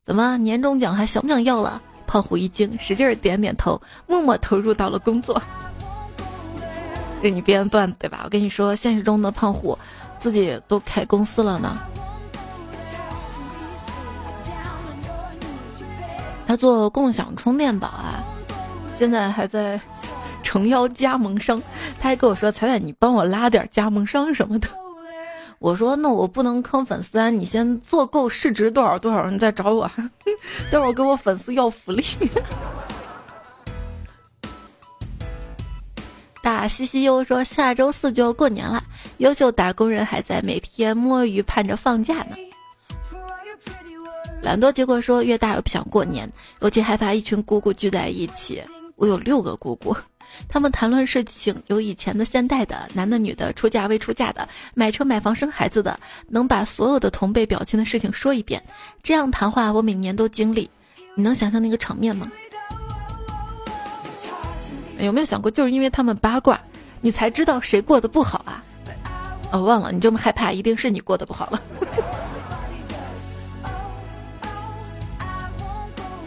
[0.06, 5.42] 怎么年终奖还想不想要了？”胖虎一惊，使劲点点头，默默投入到了工作。
[7.24, 8.20] 给你编段子对吧？
[8.22, 9.78] 我跟你说，现实中的胖虎
[10.18, 11.78] 自己都开公司了呢。
[16.46, 18.22] 他做共享充电宝啊，
[18.98, 19.80] 现在还在
[20.42, 21.62] 诚邀加盟商。
[21.98, 24.68] 他还跟我说：“彩彩，你帮我拉点加盟商什么的。”
[25.58, 29.90] 我说：“那我不能坑粉丝啊，你先做够市值多少多少，你再找我，
[30.70, 32.04] 待会儿给我粉丝要福利。”
[36.44, 38.84] 大西西又说下周四就要过年了，
[39.16, 42.36] 优秀打工人还在每天摸鱼盼着放假呢。
[44.42, 46.30] 懒惰结果说越大越不想过年，
[46.60, 48.62] 尤其害怕一群姑姑聚在一起。
[48.96, 49.96] 我有六个姑姑，
[50.46, 58.62] 他们谈论事情有以前的、现代的、男的、女的、出嫁未出嫁的、买车买房生孩子的，能把所有的同辈表亲的事情说一遍。
[59.02, 60.68] 这样谈话我每年都经历，
[61.14, 62.30] 你能想象那个场面吗？
[64.98, 66.60] 有没有想过，就是因为他们八卦，
[67.00, 68.62] 你才知道谁过得不好啊？
[69.52, 71.60] 哦，忘了，你这么害怕，一定是你过得不好了。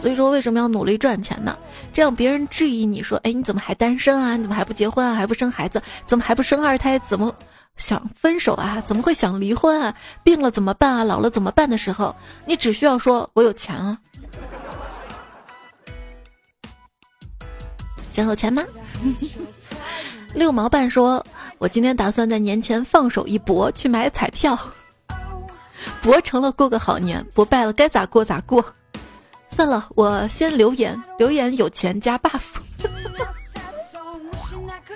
[0.00, 1.58] 所以说，为什么要努力赚钱呢？
[1.92, 4.36] 这样别人质疑你说，哎，你怎么还单身啊？
[4.36, 5.14] 你怎么还不结婚啊？
[5.14, 5.82] 还不生孩子？
[6.06, 6.98] 怎么还不生二胎？
[7.00, 7.34] 怎么
[7.76, 8.80] 想分手啊？
[8.86, 9.92] 怎么会想离婚啊？
[10.22, 11.02] 病了怎么办啊？
[11.02, 12.14] 老了怎么办的时候，
[12.46, 13.98] 你只需要说，我有钱啊。
[18.18, 18.64] 想有钱吗？
[20.34, 21.24] 六毛半说
[21.58, 24.58] ：“我今天打算在年前放手一搏，去买彩票，
[26.02, 28.64] 博成了过个好年，不败了该咋过咋过。
[29.52, 32.40] 算了，我先留言，留言有钱加 buff。”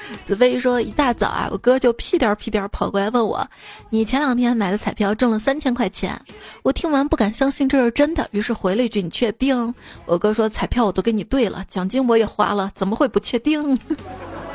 [0.26, 3.46] 子飞说：“一大早啊，我哥就屁颠儿屁颠儿跑过来问我，
[3.90, 6.20] 你前两天买的彩票中了三千块钱。
[6.62, 9.74] 我听完不敢相信这是真的，于是回了一句：你确定？
[10.06, 13.78] 我哥说彩票我都给你兑了，奖金我也花了，怎么会不确定？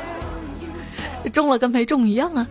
[1.32, 2.46] 中了跟没中一样啊！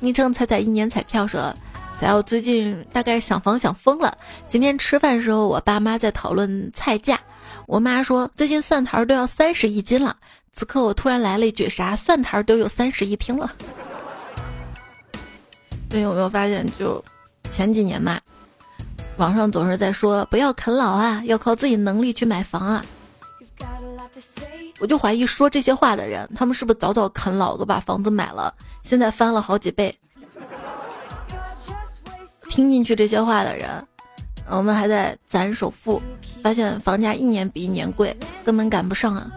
[0.00, 1.54] 昵称彩彩一年彩票说，
[1.98, 4.16] 彩我最近大概想房想疯了。
[4.48, 7.20] 今天吃饭时候，我爸妈在讨论菜价，
[7.66, 10.16] 我妈说最近蒜苔都要三十一斤了。”
[10.54, 13.50] 此刻我突然来了一句：“啥蒜苔都有三室一厅了。
[15.88, 16.66] ”对，有没有发现？
[16.78, 17.02] 就
[17.50, 18.20] 前几年嘛，
[19.16, 22.84] 网上总是在说不要啃老啊，要靠自己能力去买房啊。
[24.78, 29.94] 我就怀疑说这些话的人，他们是不是早早啃老都把房子买了，现在翻了好几倍？
[32.48, 33.68] 听进去这些话的人，
[34.48, 36.00] 我们还在攒首付，
[36.42, 39.30] 发现房价一年比一年贵，根本赶不上啊！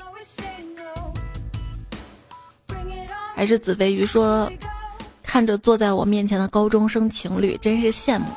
[3.35, 4.51] 还是子飞鱼说，
[5.21, 8.27] 看着坐在我面前的高中生情侣，真是羡慕。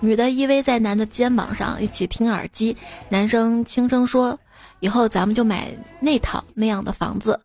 [0.00, 2.76] 女的依偎在男的肩膀上，一起听耳机，
[3.08, 4.38] 男生轻声说。
[4.80, 5.68] 以后咱们就买
[6.00, 7.38] 那套那样的房子，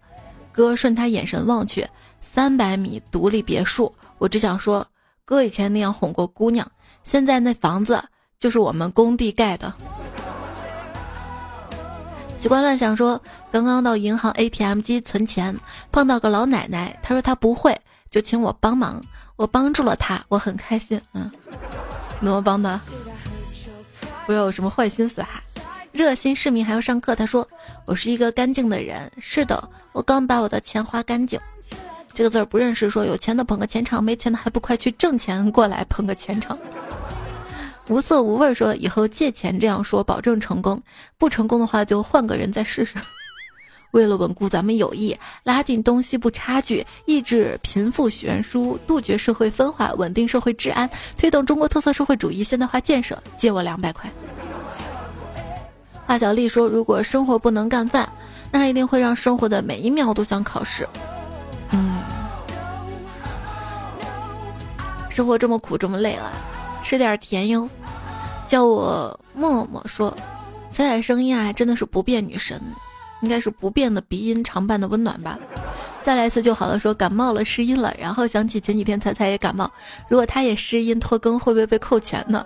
[0.51, 1.87] 哥顺他眼神望去，
[2.19, 3.93] 三百米独立别墅。
[4.17, 4.83] 我只想说，
[5.23, 6.67] 哥以前那样哄过姑娘，
[7.03, 8.03] 现在那房子
[8.39, 9.71] 就是我们工地盖的。
[12.39, 13.21] 习惯乱想说，
[13.51, 15.57] 刚刚到银行 ATM 机存钱，
[15.91, 17.77] 碰到个老奶奶，她说她不会，
[18.09, 19.01] 就请我帮忙，
[19.35, 21.01] 我帮助了她，我很开心。
[21.13, 21.29] 嗯，
[22.19, 22.79] 怎么帮的？
[24.25, 25.41] 不要有什么坏心思哈。
[25.91, 27.15] 热心市民还要上课。
[27.15, 27.47] 他说
[27.85, 31.39] ：“我是一个干净的人。”是的，我刚把我的钱花干净。
[32.13, 32.87] 这个字不认识。
[32.87, 36.57] 说有钱的捧个钱场，没钱的还不快去挣钱过来捧个钱场。
[37.89, 40.81] 无色无味说：“以后借钱这样说，保证成功。
[41.17, 42.97] 不成功的话，就换个人再试试。
[43.91, 54.11] ”为了稳固咱们友谊，拉近东西部差距，抑制贫富悬殊，杜绝社会分化，稳定社会治安，推动中国特色社会主义现代化建设，借我两百块。
[56.05, 58.07] 华小丽说：“如果生活不能干饭，
[58.51, 60.87] 那一定会让生活的每一秒都像考试。”
[61.71, 62.01] 嗯，
[65.09, 66.31] 生活这么苦，这么累了，
[66.87, 67.69] 吃点甜哟。
[68.47, 70.15] 叫我默默说
[70.71, 72.61] ：“彩彩声音啊，真的是不变女神，
[73.21, 75.37] 应该是不变的鼻音常伴的温暖吧。”
[76.01, 76.79] 再来一次就好了。
[76.79, 79.69] 说感冒了，失音了，然后想起前几天彩彩也感冒，
[80.07, 82.45] 如果她也失音拖更，会不会被扣钱呢？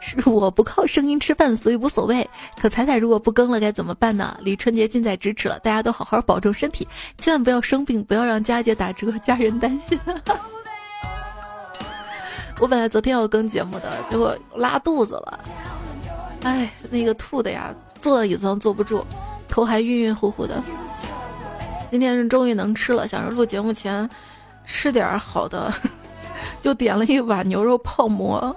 [0.00, 2.28] 是我不靠声音吃饭，所以无所谓。
[2.60, 4.36] 可彩彩如果不更了该怎么办呢？
[4.42, 6.86] 离春节近在咫尺了，大家都好好保重身体，
[7.16, 9.98] 千万不要生病，不要让佳姐打折，家人担心。
[12.60, 15.40] 我本来昨天要更节目的，结果拉肚子了，
[16.42, 19.04] 哎，那个吐的呀，坐在椅子上坐不住，
[19.46, 20.60] 头还晕晕乎乎的。
[21.90, 24.08] 今天是终于能吃了，想着录节目前
[24.64, 25.72] 吃点好的，
[26.60, 28.54] 就点了一碗牛肉泡馍。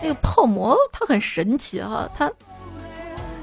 [0.00, 2.30] 那个泡馍它很神奇哈，它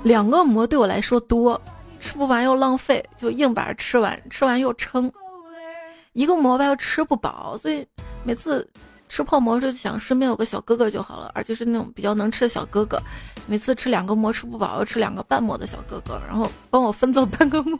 [0.03, 1.59] 两个馍对我来说多，
[1.99, 5.11] 吃不完又浪费，就硬把它吃完，吃完又撑。
[6.13, 7.85] 一个馍吧又吃不饱，所以
[8.23, 8.65] 每次
[9.07, 13.01] 吃泡馍时就想身边有个小哥哥就好了，而且是那种比较能吃的小哥哥。
[13.47, 17.79] 每次吃两个馍吃不饱，要吃两个半馍的小哥哥，然后帮我分走半个馍。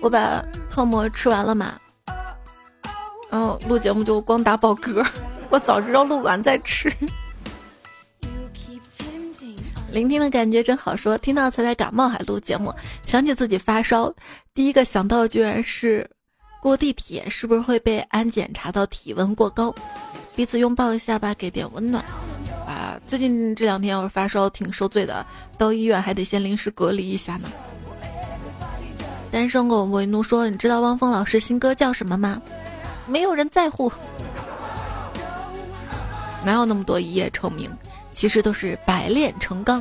[0.00, 1.78] 我把泡馍吃完了嘛。
[3.30, 5.06] 然后录节目就光打饱嗝，
[5.50, 6.90] 我早知道录完再吃。
[9.90, 12.72] 聆听的感觉真好，说听到彩彩感冒还录节目，
[13.06, 14.12] 想起自己发烧，
[14.54, 16.08] 第一个想到居然是
[16.60, 19.74] 过地铁是不是会被安检查到体温过高？
[20.36, 22.04] 彼此拥抱一下吧，给点温暖。
[22.66, 25.24] 啊，最近这两天要是发烧挺受罪的，
[25.56, 27.48] 到医院还得先临时隔离一下呢。
[29.30, 32.40] 单身狗为奴说：“你知道汪峰老师新歌叫什么吗？”
[33.08, 33.90] 没有人在乎，
[36.44, 37.70] 哪有那么多一夜成名？
[38.18, 39.80] 其实都是百炼成钢。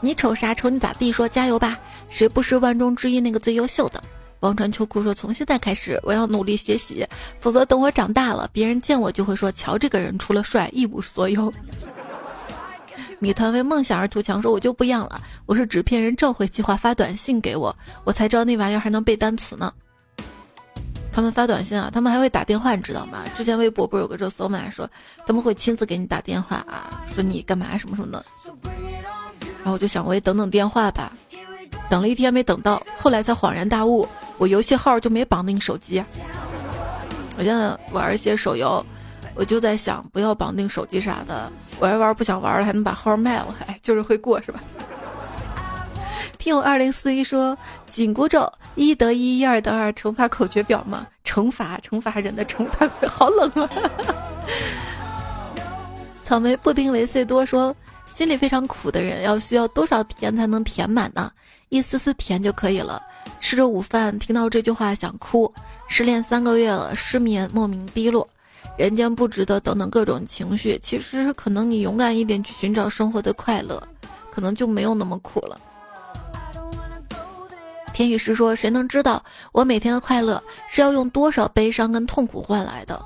[0.00, 0.52] 你瞅啥？
[0.52, 1.12] 瞅你咋地？
[1.12, 1.78] 说加油吧！
[2.08, 4.02] 谁不是万中之一那个最优秀的？
[4.40, 7.06] 王传秋裤说：从现在开始，我要努力学习，
[7.38, 11.52] 否则等我长大了，别人见我就会说：瞧这个人，除了帅一无所有。
[13.20, 19.72] 米团为梦想而图强说：我就不一样了，我是纸片人召回计划发短信给我，我才知道那玩意儿还能背单词呢。
[21.16, 23.24] 他们发短信啊，他们还会打电话，你知道吗？
[23.34, 24.86] 之前微博不是有个热搜嘛，说
[25.26, 28.22] 他们会亲自给你打电话啊，说你干嘛什么什么的。
[29.40, 31.10] 然后我就想，我也等等电话吧。
[31.88, 34.06] 等了一天没等到，后来才恍然大悟，
[34.36, 36.04] 我游戏号就没绑定手机。
[37.38, 38.84] 我现在玩一些手游，
[39.34, 41.50] 我就在想，不要绑定手机啥的，
[41.80, 44.60] 玩一玩不想玩了，还能把号卖了，哎，就是会过是吧？
[46.46, 47.58] 听友二零四一说
[47.90, 51.04] 紧箍咒一得一，一二得二，乘法口诀表吗？
[51.24, 53.68] 惩罚惩罚人的惩罚， 好冷啊！
[56.22, 57.74] 草莓布丁维 C 多说
[58.06, 61.32] 心里非常苦的人要需要多少甜才能填满呢？
[61.68, 63.02] 一丝丝甜就可以了。
[63.40, 65.52] 吃着午饭听到这句话想哭。
[65.88, 68.28] 失恋三个月了，失眠莫名低落，
[68.78, 70.78] 人间不值得等等各种情绪。
[70.80, 73.82] 其实可能你勇敢一点去寻找生活的快乐，
[74.30, 75.60] 可能就没有那么苦了。
[77.96, 83.02] 天宇师说：“谁能知道我每天的快乐是要用多少悲伤跟痛苦换来的？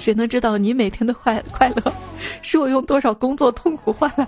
[0.00, 1.94] 谁能知道你每天的快快乐
[2.42, 4.26] 是我用多少工作痛苦换来？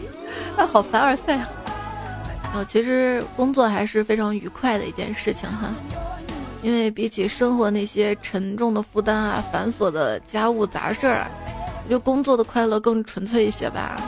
[0.56, 1.48] 啊，好凡尔赛啊！
[2.54, 5.68] 哦，其实工作还是非常愉快的一件事情哈，
[6.62, 11.30] 因为比起生活那些沉重的负担啊、繁琐的家务杂事儿啊，
[11.84, 14.00] 我觉得工作的快乐更纯粹一些吧。”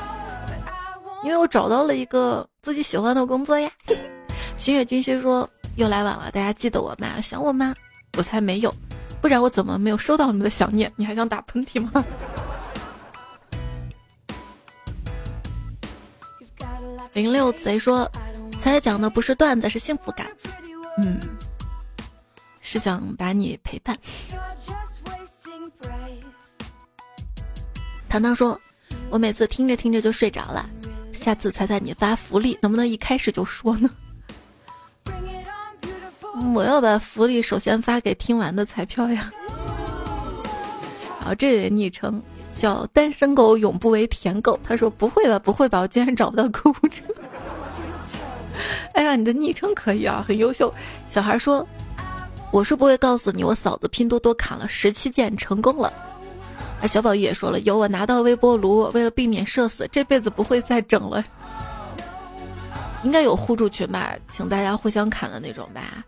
[1.23, 3.71] 因为我找到了一个自己喜欢的工作呀。
[4.57, 7.21] 星月君心说又来晚了，大家记得我吗？
[7.21, 7.75] 想我吗？
[8.19, 8.75] 我才没有，
[9.21, 10.93] 不然我怎么没有收到你们的想念？
[10.97, 12.05] 你还想打喷嚏吗？
[17.15, 18.11] 零六贼说，
[18.59, 20.27] 才讲的不是段子，是幸福感。
[20.99, 21.21] 嗯，
[22.61, 23.97] 是想把你陪伴。
[28.09, 28.61] 糖糖说，
[29.11, 30.69] 我每次听着听着就睡着了。
[31.23, 33.89] 下次彩彩你发福利能不能一开始就说呢？
[36.53, 39.33] 我要把福利首先发给听完的彩票呀。
[41.21, 42.21] 好，这位昵称
[42.59, 47.05] 叫单身狗永不为舔狗，他说不会吧，不会吧，我竟然找不到购物车。
[48.93, 50.75] 哎呀，你的昵称可以啊，很优秀。
[51.09, 51.65] 小孩说，
[52.51, 55.93] 我是不会告诉你，我嫂子拼多多砍了十七件成功了。
[56.83, 61.25] 啊，小宝玉也说了，有我拿到微波炉，为了避免社死，这辈子不会再整了。
[63.05, 66.05] 应该有互助群吧，请大家互相砍的那种吧。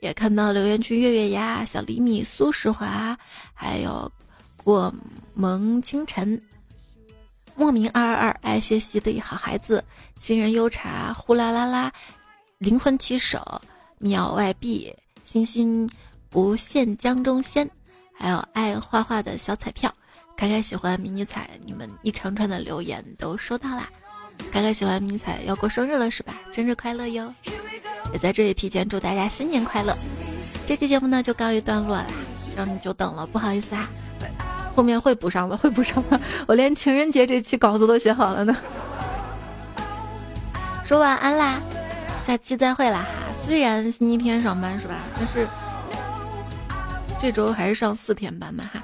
[0.00, 3.14] 也看到留言区月月呀、小厘米、苏石华，
[3.52, 4.10] 还有
[4.64, 4.90] 过
[5.34, 6.40] 蒙清晨、
[7.54, 9.84] 莫名二二二爱学习的好孩子、
[10.18, 11.92] 新人优茶、呼啦啦啦、
[12.56, 13.60] 灵魂骑手、
[13.98, 14.90] 秒外币、
[15.26, 15.86] 星星
[16.30, 17.70] 不羡江中仙。
[18.22, 19.90] 还有爱画画的小彩票，
[20.36, 23.88] 凯凯喜欢迷你彩，你们一长串的留言都收到啦。
[24.52, 26.34] 凯凯喜欢迷彩，要过生日了是吧？
[26.52, 27.32] 生日快乐哟！
[28.12, 29.96] 也在这里提前祝大家新年快乐。
[30.66, 32.04] 这期节目呢就告一段落啦，
[32.54, 33.88] 让你久等了，不好意思啊。
[34.76, 36.20] 后面会补上的， 会补上的。
[36.46, 38.54] 我连情人节这期稿子都写好了呢。
[40.84, 41.58] 说晚安啦，
[42.26, 43.32] 下期再会啦哈。
[43.46, 44.96] 虽然星期天上班是吧？
[45.16, 45.48] 但是。
[47.20, 48.82] 这周还是上四天班吧哈，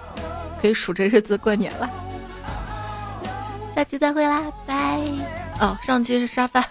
[0.61, 1.89] 可以数着日子过年了。
[3.75, 5.01] 下期再会啦，拜。
[5.61, 6.65] 哦，上期是沙发，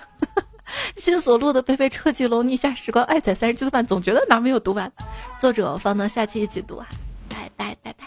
[0.95, 4.91] 新所路的《贝贝车记龙逆下时光》，爱踩三十七的饭，总觉得哪没有读完。
[5.39, 6.87] 作者放到下期一起读啊。
[7.29, 8.05] 拜拜拜拜